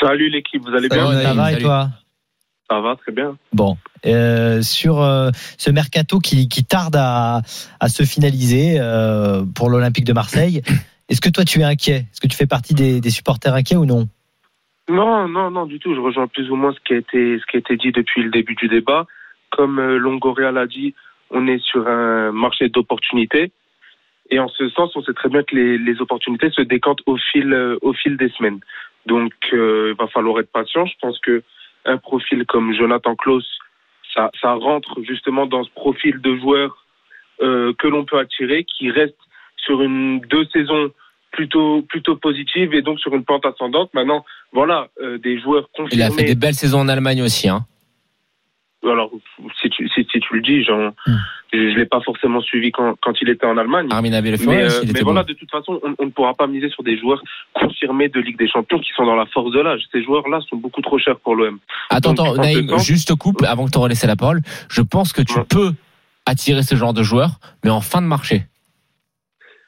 Salut 0.01 0.29
l'équipe, 0.29 0.61
vous 0.63 0.75
allez 0.75 0.89
bien 0.89 1.05
Ça 1.11 1.23
Naïm, 1.23 1.37
va 1.37 1.49
et 1.49 1.53
salut. 1.53 1.63
toi? 1.65 1.89
Ça 2.69 2.81
va 2.81 2.95
très 2.97 3.13
bien. 3.13 3.37
Bon, 3.53 3.77
euh, 4.05 4.61
sur 4.61 5.01
euh, 5.01 5.29
ce 5.57 5.69
mercato 5.69 6.19
qui, 6.19 6.49
qui 6.49 6.65
tarde 6.65 6.95
à, 6.97 7.41
à 7.79 7.87
se 7.87 8.03
finaliser 8.03 8.75
euh, 8.79 9.43
pour 9.55 9.69
l'Olympique 9.69 10.03
de 10.03 10.11
Marseille, 10.11 10.61
est-ce 11.09 11.21
que 11.21 11.29
toi 11.29 11.45
tu 11.45 11.61
es 11.61 11.63
inquiet? 11.63 12.05
Est-ce 12.11 12.19
que 12.19 12.27
tu 12.27 12.35
fais 12.35 12.45
partie 12.47 12.73
des, 12.73 12.99
des 12.99 13.09
supporters 13.09 13.53
inquiets 13.53 13.77
ou 13.77 13.85
non? 13.85 14.09
Non, 14.89 15.27
non, 15.29 15.49
non, 15.51 15.65
du 15.65 15.79
tout. 15.79 15.95
Je 15.95 15.99
rejoins 16.01 16.27
plus 16.27 16.49
ou 16.49 16.55
moins 16.57 16.73
ce 16.73 16.79
qui 16.85 16.93
a 16.93 16.97
été, 16.97 17.39
ce 17.39 17.45
qui 17.49 17.55
a 17.55 17.59
été 17.59 17.77
dit 17.77 17.91
depuis 17.93 18.23
le 18.23 18.29
début 18.31 18.55
du 18.55 18.67
débat. 18.67 19.05
Comme 19.51 19.79
euh, 19.79 19.97
Longoria 19.97 20.51
l'a 20.51 20.67
dit, 20.67 20.93
on 21.29 21.47
est 21.47 21.61
sur 21.63 21.87
un 21.87 22.31
marché 22.31 22.69
d'opportunités. 22.69 23.51
Et 24.29 24.39
en 24.39 24.49
ce 24.49 24.69
sens, 24.69 24.95
on 24.95 25.03
sait 25.03 25.13
très 25.13 25.29
bien 25.29 25.43
que 25.43 25.55
les, 25.55 25.77
les 25.77 26.01
opportunités 26.01 26.49
se 26.51 26.61
décantent 26.61 27.01
au 27.05 27.17
fil, 27.17 27.53
euh, 27.53 27.77
au 27.81 27.93
fil 27.93 28.17
des 28.17 28.29
semaines. 28.29 28.59
Donc, 29.05 29.33
euh, 29.53 29.93
il 29.93 29.97
va 29.97 30.07
falloir 30.07 30.39
être 30.39 30.51
patient. 30.51 30.85
Je 30.85 30.93
pense 31.01 31.17
que 31.19 31.43
un 31.85 31.97
profil 31.97 32.45
comme 32.45 32.73
Jonathan 32.73 33.15
Klaus, 33.15 33.45
ça, 34.13 34.29
ça 34.41 34.53
rentre 34.53 35.01
justement 35.03 35.45
dans 35.45 35.63
ce 35.63 35.69
profil 35.71 36.19
de 36.21 36.35
joueur 36.37 36.85
euh, 37.41 37.73
que 37.77 37.87
l'on 37.87 38.03
peut 38.03 38.19
attirer, 38.19 38.65
qui 38.65 38.91
reste 38.91 39.15
sur 39.55 39.81
une 39.81 40.19
deux 40.21 40.45
saisons 40.51 40.91
plutôt 41.31 41.81
plutôt 41.83 42.15
positives 42.15 42.73
et 42.73 42.81
donc 42.81 42.99
sur 42.99 43.13
une 43.13 43.23
pente 43.23 43.45
ascendante. 43.45 43.93
Maintenant, 43.93 44.25
voilà, 44.51 44.87
euh, 45.01 45.17
des 45.19 45.39
joueurs 45.39 45.69
Il 45.77 46.01
a 46.01 46.07
confirmés. 46.07 46.15
fait 46.15 46.23
des 46.23 46.35
belles 46.35 46.53
saisons 46.55 46.79
en 46.79 46.87
Allemagne 46.89 47.21
aussi. 47.21 47.47
Hein. 47.47 47.65
Alors, 48.91 49.11
si 49.61 49.69
tu, 49.69 49.87
si, 49.89 50.05
si 50.11 50.19
tu 50.19 50.33
le 50.35 50.41
dis, 50.41 50.65
Hmm. 51.07 51.17
je 51.53 51.57
ne 51.57 51.75
l'ai 51.77 51.85
pas 51.85 52.01
forcément 52.01 52.41
suivi 52.41 52.71
quand, 52.71 52.95
quand 53.01 53.13
il 53.21 53.29
était 53.29 53.45
en 53.45 53.57
Allemagne. 53.57 53.87
Armin 53.91 54.21
Mais, 54.21 54.31
euh, 54.31 54.69
mais 54.93 55.01
voilà, 55.01 55.23
bon. 55.23 55.27
de 55.27 55.33
toute 55.33 55.49
façon, 55.51 55.79
on, 55.83 55.95
on 55.99 56.05
ne 56.05 56.11
pourra 56.11 56.33
pas 56.33 56.47
miser 56.47 56.69
sur 56.69 56.83
des 56.83 56.97
joueurs 56.97 57.21
confirmés 57.53 58.09
de 58.09 58.19
Ligue 58.19 58.37
des 58.37 58.49
Champions 58.49 58.79
qui 58.79 58.89
sont 58.95 59.05
dans 59.05 59.15
la 59.15 59.25
force 59.27 59.51
de 59.51 59.59
l'âge. 59.59 59.81
Ces 59.91 60.03
joueurs-là 60.03 60.39
sont 60.49 60.57
beaucoup 60.57 60.81
trop 60.81 60.97
chers 60.99 61.19
pour 61.19 61.35
l'OM. 61.35 61.59
Attends, 61.89 62.13
Donc, 62.13 62.27
attends, 62.33 62.41
Naïm, 62.41 62.77
juste 62.79 63.15
coupe 63.15 63.43
avant 63.43 63.65
que 63.65 63.71
tu 63.71 63.87
laissé 63.87 64.07
la 64.07 64.15
parole. 64.15 64.41
Je 64.69 64.81
pense 64.81 65.13
que 65.13 65.21
tu 65.21 65.37
Ouais. 65.37 65.45
peux 65.49 65.71
attirer 66.25 66.63
ce 66.63 66.75
genre 66.75 66.93
de 66.93 67.03
joueurs, 67.03 67.39
mais 67.63 67.69
en 67.69 67.81
fin 67.81 68.01
de 68.01 68.07
marché. 68.07 68.43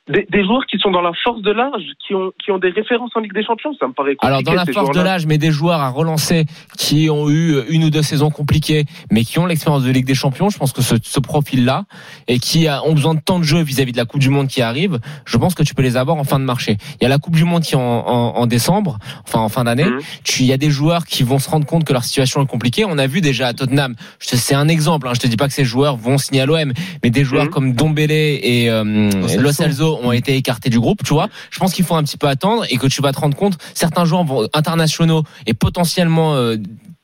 Des, 0.09 0.27
des 0.31 0.43
joueurs 0.43 0.65
qui 0.65 0.77
sont 0.79 0.89
dans 0.91 1.01
la 1.01 1.11
force 1.23 1.41
de 1.43 1.51
l'âge, 1.51 1.83
qui 2.05 2.15
ont, 2.15 2.31
qui 2.43 2.51
ont 2.51 2.57
des 2.57 2.69
références 2.71 3.11
en 3.15 3.19
Ligue 3.19 3.33
des 3.33 3.43
Champions, 3.43 3.71
ça 3.79 3.87
me 3.87 3.93
paraît 3.93 4.15
compliqué. 4.15 4.27
Alors 4.27 4.41
dans 4.43 4.53
la 4.53 4.65
force 4.65 4.89
de 4.97 5.01
l'âge, 5.01 5.25
mais 5.27 5.37
des 5.37 5.51
joueurs 5.51 5.79
à 5.81 5.89
relancer 5.89 6.45
qui 6.77 7.09
ont 7.11 7.29
eu 7.29 7.61
une 7.69 7.83
ou 7.83 7.89
deux 7.91 8.01
saisons 8.01 8.31
compliquées, 8.31 8.85
mais 9.11 9.23
qui 9.23 9.37
ont 9.39 9.45
l'expérience 9.45 9.83
de 9.83 9.91
Ligue 9.91 10.05
des 10.05 10.15
Champions, 10.15 10.49
je 10.49 10.57
pense 10.57 10.73
que 10.73 10.81
ce, 10.81 10.95
ce 11.01 11.19
profil-là 11.19 11.83
et 12.27 12.39
qui 12.39 12.67
a- 12.67 12.83
ont 12.85 12.93
besoin 12.93 13.13
de 13.13 13.19
temps 13.19 13.37
de 13.39 13.43
jeu 13.43 13.61
vis-à-vis 13.61 13.91
de 13.91 13.97
la 13.97 14.05
Coupe 14.05 14.19
du 14.21 14.29
Monde 14.29 14.47
qui 14.47 14.61
arrive, 14.63 14.99
je 15.25 15.37
pense 15.37 15.53
que 15.53 15.63
tu 15.63 15.75
peux 15.75 15.83
les 15.83 15.95
avoir 15.95 16.17
en 16.17 16.23
fin 16.23 16.39
de 16.39 16.45
marché. 16.45 16.77
Il 16.99 17.03
y 17.03 17.05
a 17.05 17.09
la 17.09 17.19
Coupe 17.19 17.35
du 17.35 17.43
Monde 17.43 17.61
qui 17.61 17.73
est 17.75 17.77
en, 17.77 17.81
en, 17.81 18.35
en 18.37 18.47
décembre, 18.47 18.97
enfin 19.27 19.39
en 19.39 19.49
fin 19.49 19.63
d'année. 19.65 19.85
Mhm. 19.85 19.99
Tu- 20.23 20.41
Il 20.41 20.47
y 20.47 20.53
a 20.53 20.57
des 20.57 20.71
joueurs 20.71 21.05
qui 21.05 21.21
vont 21.23 21.37
se 21.37 21.49
rendre 21.49 21.67
compte 21.67 21.83
que 21.83 21.93
leur 21.93 22.03
situation 22.03 22.41
est 22.41 22.47
compliquée. 22.47 22.83
On 22.83 22.97
a 22.97 23.05
vu 23.05 23.21
déjà 23.21 23.47
à 23.47 23.53
Tottenham. 23.53 23.95
je 24.19 24.29
te- 24.29 24.35
C'est 24.37 24.55
un 24.55 24.67
exemple. 24.67 25.07
Hein, 25.07 25.11
je 25.13 25.19
te 25.19 25.27
dis 25.27 25.37
pas 25.37 25.47
que 25.47 25.53
ces 25.53 25.65
joueurs 25.65 25.97
vont 25.97 26.17
signer 26.17 26.41
à 26.41 26.45
l'OM, 26.47 26.73
mais 27.03 27.11
des 27.11 27.23
joueurs 27.23 27.45
Mhm. 27.45 27.49
comme 27.51 27.73
Dombele 27.73 28.11
et 28.11 28.69
euh, 28.71 29.11
Celso. 29.27 29.41
Lo 29.41 29.51
Celso 29.51 29.98
ont 30.03 30.11
été 30.11 30.35
écartés 30.35 30.69
du 30.69 30.79
groupe. 30.79 31.03
Tu 31.03 31.13
vois, 31.13 31.27
je 31.51 31.59
pense 31.59 31.73
qu'il 31.73 31.85
faut 31.85 31.95
un 31.95 32.03
petit 32.03 32.17
peu 32.17 32.27
attendre 32.27 32.65
et 32.69 32.77
que 32.77 32.87
tu 32.87 33.01
vas 33.01 33.11
te 33.11 33.19
rendre 33.19 33.35
compte. 33.35 33.57
Certains 33.73 34.05
joueurs 34.05 34.25
internationaux 34.53 35.23
et 35.47 35.53
potentiellement 35.53 36.35
euh, 36.35 36.55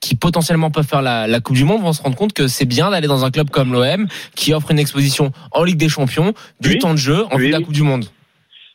qui 0.02 0.16
potentiellement 0.16 0.70
peuvent 0.72 0.88
faire 0.88 1.02
la, 1.02 1.26
la 1.28 1.40
Coupe 1.40 1.56
du 1.56 1.64
Monde 1.64 1.82
vont 1.82 1.94
se 1.94 2.02
rendre 2.04 2.16
compte 2.16 2.34
que 2.34 2.48
c'est 2.48 2.66
bien 2.66 2.92
d'aller 2.92 3.08
dans 3.08 3.26
un 3.26 3.32
club 3.32 3.50
comme 3.50 3.74
l'OM 3.74 4.08
qui 4.36 4.54
offre 4.54 4.70
une 4.72 4.78
exposition 4.80 5.32
en 5.52 5.64
Ligue 5.64 5.78
des 5.78 5.90
Champions, 5.90 6.34
du 6.60 6.70
Oui. 6.72 6.78
temps 6.80 6.92
de 6.94 6.98
jeu 7.00 7.24
en 7.32 7.38
vue 7.38 7.46
Oui. 7.46 7.48
de 7.48 7.54
la 7.54 7.62
Coupe 7.62 7.74
du 7.74 7.82
Monde. 7.84 8.06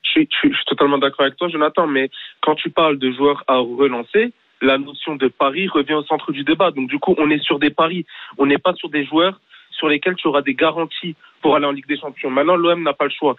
Je 0.03 0.11
suis, 0.11 0.29
je 0.33 0.37
suis- 0.39 0.51
je 0.51 0.57
suis 0.57 0.65
totalement 0.67 0.99
d'accord 0.99 1.21
avec 1.27 1.37
toi, 1.37 1.49
Jonathan, 1.49 1.87
mais 1.87 2.11
quand 2.43 2.57
tu 2.57 2.71
parles 2.71 2.99
de 2.99 3.13
joueurs 3.13 3.45
à 3.47 3.59
relancer, 3.59 4.33
la 4.61 4.77
notion 4.77 5.15
de 5.15 5.29
pari 5.29 5.69
revient 5.69 5.95
au 5.95 6.03
centre 6.05 6.33
du 6.33 6.43
débat. 6.43 6.71
Donc, 6.73 6.89
du 6.89 6.99
coup, 6.99 7.15
on 7.19 7.31
est 7.31 7.43
sur 7.45 7.59
des 7.61 7.71
paris. 7.71 8.05
On 8.37 8.47
n'est 8.47 8.59
pas 8.59 8.75
sur 8.75 8.89
des 8.91 9.07
joueurs 9.07 9.41
sur 9.71 9.89
lesquels 9.89 10.17
tu 10.17 10.29
auras 10.29 10.43
des 10.43 10.55
garanties 10.55 11.17
pour 11.41 11.57
aller 11.57 11.67
en 11.67 11.73
Ligue 11.73 11.89
des 11.89 11.99
Champions. 11.99 12.31
Maintenant, 12.31 12.57
l'OM 12.57 12.83
n'a 12.83 12.93
pas 12.93 13.05
le 13.05 13.11
choix. 13.11 13.37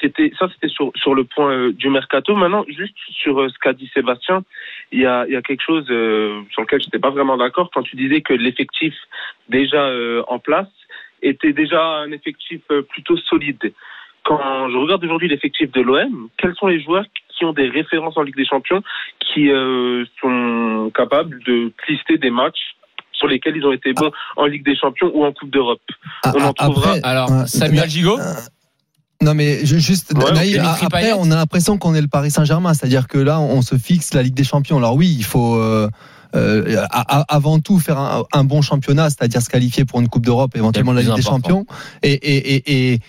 C'était 0.00 0.32
ça, 0.38 0.48
c'était 0.52 0.68
sur 0.68 0.90
sur 0.96 1.14
le 1.14 1.24
point 1.24 1.52
euh, 1.52 1.72
du 1.72 1.88
mercato. 1.88 2.34
Maintenant, 2.34 2.64
juste 2.68 2.96
sur 3.10 3.40
euh, 3.40 3.48
ce 3.48 3.58
qu'a 3.58 3.72
dit 3.72 3.90
Sébastien, 3.94 4.42
il 4.92 5.00
y 5.00 5.06
a 5.06 5.26
y 5.28 5.36
a 5.36 5.42
quelque 5.42 5.62
chose 5.62 5.86
euh, 5.90 6.42
sur 6.50 6.62
lequel 6.62 6.80
je 6.80 6.86
n'étais 6.86 6.98
pas 6.98 7.10
vraiment 7.10 7.36
d'accord 7.36 7.70
quand 7.72 7.82
tu 7.82 7.96
disais 7.96 8.20
que 8.20 8.32
l'effectif 8.32 8.94
déjà 9.48 9.86
euh, 9.86 10.22
en 10.28 10.38
place 10.38 10.68
était 11.22 11.52
déjà 11.52 11.82
un 11.82 12.10
effectif 12.12 12.60
euh, 12.70 12.82
plutôt 12.82 13.16
solide. 13.16 13.72
Quand 14.24 14.68
je 14.70 14.76
regarde 14.76 15.04
aujourd'hui 15.04 15.28
l'effectif 15.28 15.70
de 15.70 15.80
l'OM, 15.82 16.28
quels 16.36 16.54
sont 16.56 16.66
les 16.66 16.80
joueurs 16.80 17.04
qui 17.28 17.44
ont 17.44 17.52
des 17.52 17.68
références 17.68 18.16
en 18.16 18.22
Ligue 18.22 18.34
des 18.34 18.46
Champions, 18.46 18.82
qui 19.20 19.50
sont 20.20 20.90
capables 20.92 21.40
de 21.44 21.70
lister 21.86 22.18
des 22.18 22.30
matchs 22.30 22.75
sur 23.18 23.26
lesquels 23.28 23.54
ils 23.56 23.64
ont 23.64 23.72
été 23.72 23.92
bons 23.92 24.10
en 24.36 24.46
Ligue 24.46 24.64
des 24.64 24.76
Champions 24.76 25.10
ou 25.14 25.24
en 25.24 25.32
Coupe 25.32 25.50
d'Europe 25.50 25.80
Ah, 26.24 26.32
On 26.36 26.42
en 26.44 26.52
ah, 26.58 26.64
trouvera- 26.64 26.88
après, 26.96 27.00
Alors 27.04 27.32
euh, 27.32 27.46
Samuel 27.46 27.88
Gigot. 27.88 28.18
Non 29.22 29.32
mais 29.32 29.64
juste 29.64 30.12
Ouais, 30.14 30.58
après 30.58 30.88
Payet. 30.90 31.12
on 31.16 31.30
a 31.30 31.36
l'impression 31.36 31.78
qu'on 31.78 31.94
est 31.94 32.02
le 32.02 32.08
Paris 32.08 32.30
Saint-Germain, 32.30 32.74
c'est-à-dire 32.74 33.08
que 33.08 33.16
là 33.16 33.40
on 33.40 33.62
se 33.62 33.76
fixe 33.78 34.12
la 34.12 34.22
Ligue 34.22 34.34
des 34.34 34.44
Champions. 34.44 34.76
Alors 34.76 34.94
oui, 34.94 35.14
il 35.18 35.24
faut 35.24 35.56
euh, 35.56 35.88
euh, 36.34 36.84
avant 37.28 37.58
tout 37.60 37.78
faire 37.78 37.98
un, 37.98 38.24
un 38.34 38.44
bon 38.44 38.60
championnat, 38.60 39.08
c'est-à-dire 39.08 39.40
se 39.40 39.48
qualifier 39.48 39.86
pour 39.86 40.00
une 40.00 40.08
Coupe 40.08 40.26
d'Europe, 40.26 40.54
éventuellement 40.54 40.92
la 40.92 41.00
Ligue 41.00 41.14
des 41.14 41.26
important. 41.28 41.64
Champions, 41.64 41.66
et 42.02 42.12
et 42.12 42.56
et, 42.56 42.92
et, 42.92 43.00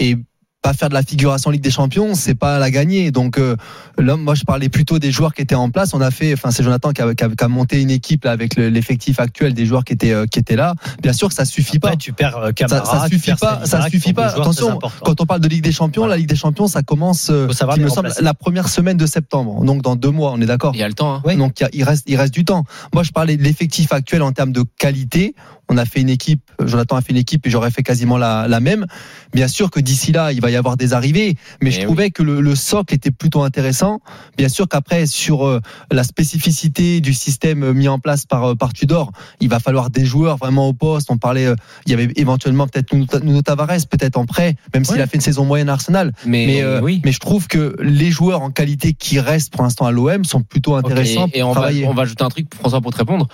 et 0.00 0.16
pas 0.64 0.72
faire 0.72 0.88
de 0.88 0.94
la 0.94 1.02
figuration 1.02 1.50
en 1.50 1.52
Ligue 1.52 1.62
des 1.62 1.70
Champions, 1.70 2.14
c'est 2.14 2.34
pas 2.34 2.58
la 2.58 2.70
gagner. 2.70 3.10
Donc 3.10 3.36
euh, 3.38 3.54
là, 3.98 4.16
moi, 4.16 4.34
je 4.34 4.44
parlais 4.44 4.70
plutôt 4.70 4.98
des 4.98 5.12
joueurs 5.12 5.34
qui 5.34 5.42
étaient 5.42 5.54
en 5.54 5.68
place. 5.68 5.92
On 5.92 6.00
a 6.00 6.10
fait, 6.10 6.32
enfin, 6.32 6.50
c'est 6.50 6.62
Jonathan 6.64 6.92
qui 6.92 7.02
a, 7.02 7.14
qui 7.14 7.22
a- 7.22 7.28
qui 7.28 7.44
a 7.44 7.48
monté 7.48 7.82
une 7.82 7.90
équipe 7.90 8.24
là, 8.24 8.30
avec 8.30 8.56
le- 8.56 8.70
l'effectif 8.70 9.20
actuel 9.20 9.52
des 9.52 9.66
joueurs 9.66 9.84
qui 9.84 9.92
étaient 9.92 10.12
euh, 10.12 10.24
qui 10.26 10.38
étaient 10.38 10.56
là. 10.56 10.74
Bien 11.02 11.12
sûr 11.12 11.28
que 11.28 11.34
ça 11.34 11.44
suffit 11.44 11.78
pas. 11.78 11.94
Tu 11.96 12.14
perds 12.14 12.38
euh, 12.38 12.50
Ça, 12.66 12.82
ça 12.82 13.04
tu 13.10 13.16
suffit 13.16 13.26
perds 13.32 13.36
pas, 13.36 13.66
ça 13.66 13.88
suffit 13.90 14.14
pas. 14.14 14.28
Attention, 14.28 14.78
quand 15.04 15.20
on 15.20 15.26
parle 15.26 15.40
de 15.40 15.48
Ligue 15.48 15.62
des 15.62 15.70
Champions, 15.70 16.02
Voilà. 16.02 16.14
la 16.14 16.18
Ligue 16.20 16.30
des 16.30 16.34
Champions, 16.36 16.66
ça 16.66 16.82
commence, 16.82 17.28
euh, 17.30 17.46
il 17.76 17.82
me 17.82 17.88
semble, 17.90 18.10
la 18.22 18.32
première 18.32 18.68
semaine 18.70 18.96
de 18.96 19.04
septembre. 19.06 19.62
Donc 19.66 19.82
dans 19.82 19.96
deux 19.96 20.10
mois, 20.10 20.32
on 20.32 20.40
est 20.40 20.46
d'accord. 20.46 20.72
Il 20.74 20.80
y 20.80 20.82
a 20.82 20.88
le 20.88 20.94
temps. 20.94 21.16
hein. 21.16 21.22
Oui. 21.26 21.36
Donc 21.36 21.60
il 21.60 21.64
y 21.64 21.66
a- 21.66 21.70
il 21.74 21.84
reste, 21.84 22.04
il 22.06 22.16
reste 22.16 22.32
du 22.32 22.46
temps. 22.46 22.64
Moi, 22.94 23.02
je 23.02 23.10
parlais 23.12 23.36
de 23.36 23.42
l'effectif 23.42 23.92
actuel 23.92 24.22
en 24.22 24.32
termes 24.32 24.52
de 24.52 24.64
qualité. 24.78 25.34
On 25.68 25.76
a 25.78 25.84
fait 25.84 26.00
une 26.00 26.10
équipe, 26.10 26.42
Jonathan 26.64 26.96
a 26.96 27.00
fait 27.00 27.12
une 27.12 27.18
équipe 27.18 27.46
et 27.46 27.50
j'aurais 27.50 27.70
fait 27.70 27.82
quasiment 27.82 28.18
la, 28.18 28.46
la 28.48 28.60
même. 28.60 28.86
Bien 29.32 29.48
sûr 29.48 29.70
que 29.70 29.80
d'ici 29.80 30.12
là, 30.12 30.32
il 30.32 30.40
va 30.40 30.50
y 30.50 30.56
avoir 30.56 30.76
des 30.76 30.92
arrivées, 30.92 31.36
mais 31.62 31.70
je 31.70 31.80
Eh 31.80 31.84
trouvais 31.84 32.10
que 32.10 32.22
le, 32.22 32.40
le 32.40 32.54
socle 32.54 32.94
était 32.94 33.10
plutôt 33.10 33.42
intéressant. 33.42 34.00
Bien 34.36 34.48
sûr 34.48 34.68
qu'après, 34.68 35.06
sur 35.06 35.46
euh, 35.46 35.60
la 35.90 36.04
spécificité 36.04 37.00
du 37.00 37.14
système 37.14 37.62
euh, 37.62 37.72
mis 37.72 37.88
en 37.88 37.98
place 37.98 38.26
par, 38.26 38.44
euh, 38.44 38.54
par 38.54 38.72
Tudor, 38.72 39.12
il 39.40 39.48
va 39.48 39.58
falloir 39.60 39.90
des 39.90 40.04
joueurs 40.04 40.36
vraiment 40.36 40.68
au 40.68 40.72
poste. 40.72 41.10
On 41.10 41.18
parlait, 41.18 41.46
euh, 41.46 41.56
il 41.86 41.90
y 41.90 41.94
avait 41.94 42.10
éventuellement 42.16 42.66
peut-être 42.66 42.92
Nuno 42.94 43.42
Tavares, 43.42 43.86
peut-être 43.90 44.16
en 44.16 44.26
prêt, 44.26 44.56
même 44.74 44.84
s'il 44.84 45.00
a 45.00 45.06
fait 45.06 45.16
une 45.16 45.20
saison 45.22 45.44
moyenne 45.44 45.68
à 45.68 45.72
Arsenal. 45.74 46.12
Mais, 46.26 46.46
Mais, 46.46 46.78
oui. 46.80 47.00
mais 47.04 47.12
je 47.12 47.18
trouve 47.20 47.48
que 47.48 47.74
les 47.80 48.10
joueurs 48.10 48.42
en 48.42 48.50
qualité 48.50 48.92
qui 48.92 49.18
restent 49.20 49.52
pour 49.52 49.62
l'instant 49.62 49.86
à 49.86 49.92
l'OM 49.92 50.24
sont 50.24 50.42
plutôt 50.42 50.74
intéressants 50.74 51.28
Et, 51.32 51.42
on, 51.42 51.48
va, 51.48 51.54
travailler. 51.54 51.86
on 51.86 51.94
va 51.94 52.02
ajouter 52.02 52.24
un 52.24 52.28
truc, 52.28 52.54
François, 52.54 52.80
pour 52.80 52.92
te 52.92 52.98
répondre. 52.98 53.28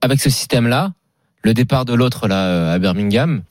Avec 0.00 0.20
ce 0.20 0.30
système-là, 0.30 0.92
le 1.42 1.54
départ 1.54 1.84
de 1.84 1.94
l'autre 1.94 2.28
là 2.28 2.46
euh, 2.46 2.74
à 2.74 2.78
Birmingham, 2.78 3.42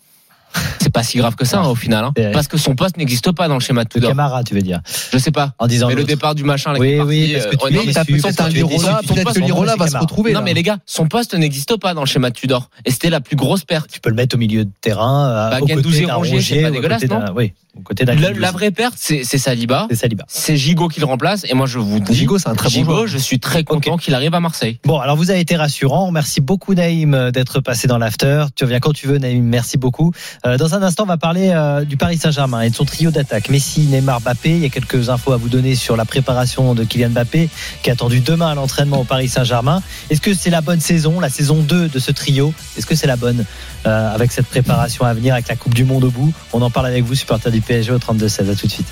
c'est 0.79 0.91
pas 0.91 1.01
si 1.03 1.17
grave 1.17 1.35
que 1.35 1.45
ça 1.45 1.59
hein, 1.61 1.67
au 1.67 1.75
final, 1.75 2.03
hein. 2.03 2.13
Parce 2.33 2.47
que 2.49 2.57
son 2.57 2.75
poste 2.75 2.97
n'existe 2.97 3.31
pas 3.31 3.47
dans 3.47 3.53
le 3.53 3.61
schéma 3.61 3.85
de 3.85 3.89
Tudor. 3.89 4.09
Camara, 4.09 4.43
tu 4.43 4.53
veux 4.53 4.61
dire. 4.61 4.81
Je 5.13 5.17
sais 5.17 5.31
pas. 5.31 5.53
En 5.59 5.67
disant 5.67 5.87
Mais 5.87 5.95
le 5.95 6.03
départ 6.03 6.35
du 6.35 6.43
machin, 6.43 6.73
là, 6.73 6.79
Oui, 6.79 6.99
oui, 6.99 7.31
parce 7.33 7.45
que 7.45 7.49
euh, 7.49 7.51
tu 7.51 7.57
on 7.63 7.67
es 7.67 7.71
est- 7.71 9.35
Mais 9.39 9.45
Lirola, 9.45 9.75
va 9.77 9.87
se 9.87 9.97
retrouver. 9.97 10.33
Non 10.33 10.39
là. 10.39 10.45
mais 10.45 10.53
les 10.53 10.63
gars, 10.63 10.77
son 10.85 11.07
poste 11.07 11.33
n'existe 11.35 11.77
pas 11.77 11.93
dans 11.93 12.01
le 12.01 12.07
schéma 12.07 12.29
de 12.31 12.35
Tudor. 12.35 12.69
Et 12.85 12.91
c'était 12.91 13.09
la 13.09 13.21
plus 13.21 13.35
grosse 13.37 13.63
perte. 13.63 13.89
Tu 13.91 13.99
peux 14.01 14.09
le 14.09 14.15
mettre 14.15 14.35
au 14.35 14.39
milieu 14.39 14.65
de 14.65 14.71
terrain, 14.81 15.29
euh, 15.29 15.49
Bah, 15.51 15.59
Gendouzi, 15.65 16.05
d'un 16.05 16.15
Rongier, 16.15 16.41
c'est 16.41 16.61
pas 16.63 16.71
dégueulasse, 16.71 17.03
d'un- 17.05 17.33
Oui, 17.33 17.53
côté 17.83 18.05
La, 18.05 18.51
vraie 18.51 18.71
perte, 18.71 18.95
c'est 18.97 19.23
Saliba. 19.23 19.87
C'est 19.89 19.95
Saliba. 19.95 20.25
C'est 20.27 20.57
Gigot 20.57 20.87
qui 20.87 20.99
le 20.99 21.05
remplace. 21.05 21.45
Et 21.49 21.53
moi, 21.53 21.65
je 21.65 21.79
vous 21.79 21.99
dis, 21.99 22.13
Gigot, 22.13 22.37
c'est 22.37 22.49
un 22.49 22.55
très 22.55 22.69
bon 22.69 22.83
joueur. 22.83 23.07
je 23.07 23.17
suis 23.17 23.39
très 23.39 23.63
content 23.63 23.97
qu'il 23.97 24.13
arrive 24.13 24.33
à 24.35 24.39
Marseille. 24.39 24.79
Bon, 24.83 24.99
alors 24.99 25.15
vous 25.15 25.31
avez 25.31 25.39
été 25.39 25.55
rassurant. 25.55 26.11
Merci 26.11 26.41
beaucoup 26.41 26.73
Naïm 26.73 27.31
d'être 27.31 27.59
passé 27.59 27.87
dans 27.87 27.97
l'after. 27.97 28.45
Tu 28.55 28.65
reviens 28.65 28.79
quand 28.79 28.93
tu 28.93 29.07
veux 29.07 29.17
Naïm. 29.17 29.43
Merci 29.43 29.77
beaucoup. 29.77 30.11
Euh, 30.45 30.57
dans 30.57 30.75
un 30.75 30.83
instant, 30.83 31.03
on 31.03 31.07
va 31.07 31.17
parler 31.17 31.51
euh, 31.53 31.85
du 31.85 31.97
Paris 31.97 32.17
Saint-Germain 32.17 32.61
et 32.61 32.69
de 32.69 32.75
son 32.75 32.85
trio 32.85 33.11
d'attaque. 33.11 33.49
Messi, 33.49 33.81
Neymar, 33.81 34.21
Mbappé. 34.21 34.51
Il 34.51 34.59
y 34.59 34.65
a 34.65 34.69
quelques 34.69 35.09
infos 35.09 35.31
à 35.31 35.37
vous 35.37 35.49
donner 35.49 35.75
sur 35.75 35.95
la 35.95 36.05
préparation 36.05 36.73
de 36.73 36.83
Kylian 36.83 37.09
Mbappé 37.09 37.49
qui 37.81 37.89
est 37.89 37.93
attendu 37.93 38.19
demain 38.19 38.47
à 38.47 38.55
l'entraînement 38.55 39.01
au 39.01 39.03
Paris 39.03 39.29
Saint-Germain. 39.29 39.81
Est-ce 40.09 40.21
que 40.21 40.33
c'est 40.33 40.49
la 40.49 40.61
bonne 40.61 40.79
saison, 40.79 41.19
la 41.19 41.29
saison 41.29 41.61
2 41.61 41.89
de 41.89 41.99
ce 41.99 42.11
trio? 42.11 42.53
Est-ce 42.77 42.85
que 42.85 42.95
c'est 42.95 43.07
la 43.07 43.15
bonne 43.15 43.45
euh, 43.85 44.13
avec 44.13 44.31
cette 44.31 44.47
préparation 44.47 45.05
à 45.05 45.13
venir 45.13 45.33
avec 45.33 45.47
la 45.47 45.55
Coupe 45.55 45.73
du 45.73 45.85
Monde 45.85 46.03
au 46.03 46.11
bout? 46.11 46.33
On 46.53 46.61
en 46.61 46.69
parle 46.69 46.87
avec 46.87 47.03
vous, 47.03 47.15
supporter 47.15 47.51
du 47.61 47.67
PSG 47.67 47.91
au 47.91 47.97
32-16. 47.97 48.49
À 48.49 48.55
tout 48.55 48.67
de 48.67 48.71
suite. 48.71 48.87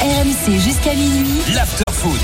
RMC 0.00 0.58
jusqu'à 0.60 0.94
minuit. 0.94 1.40
L'after 1.54 1.82
foot. 1.92 2.20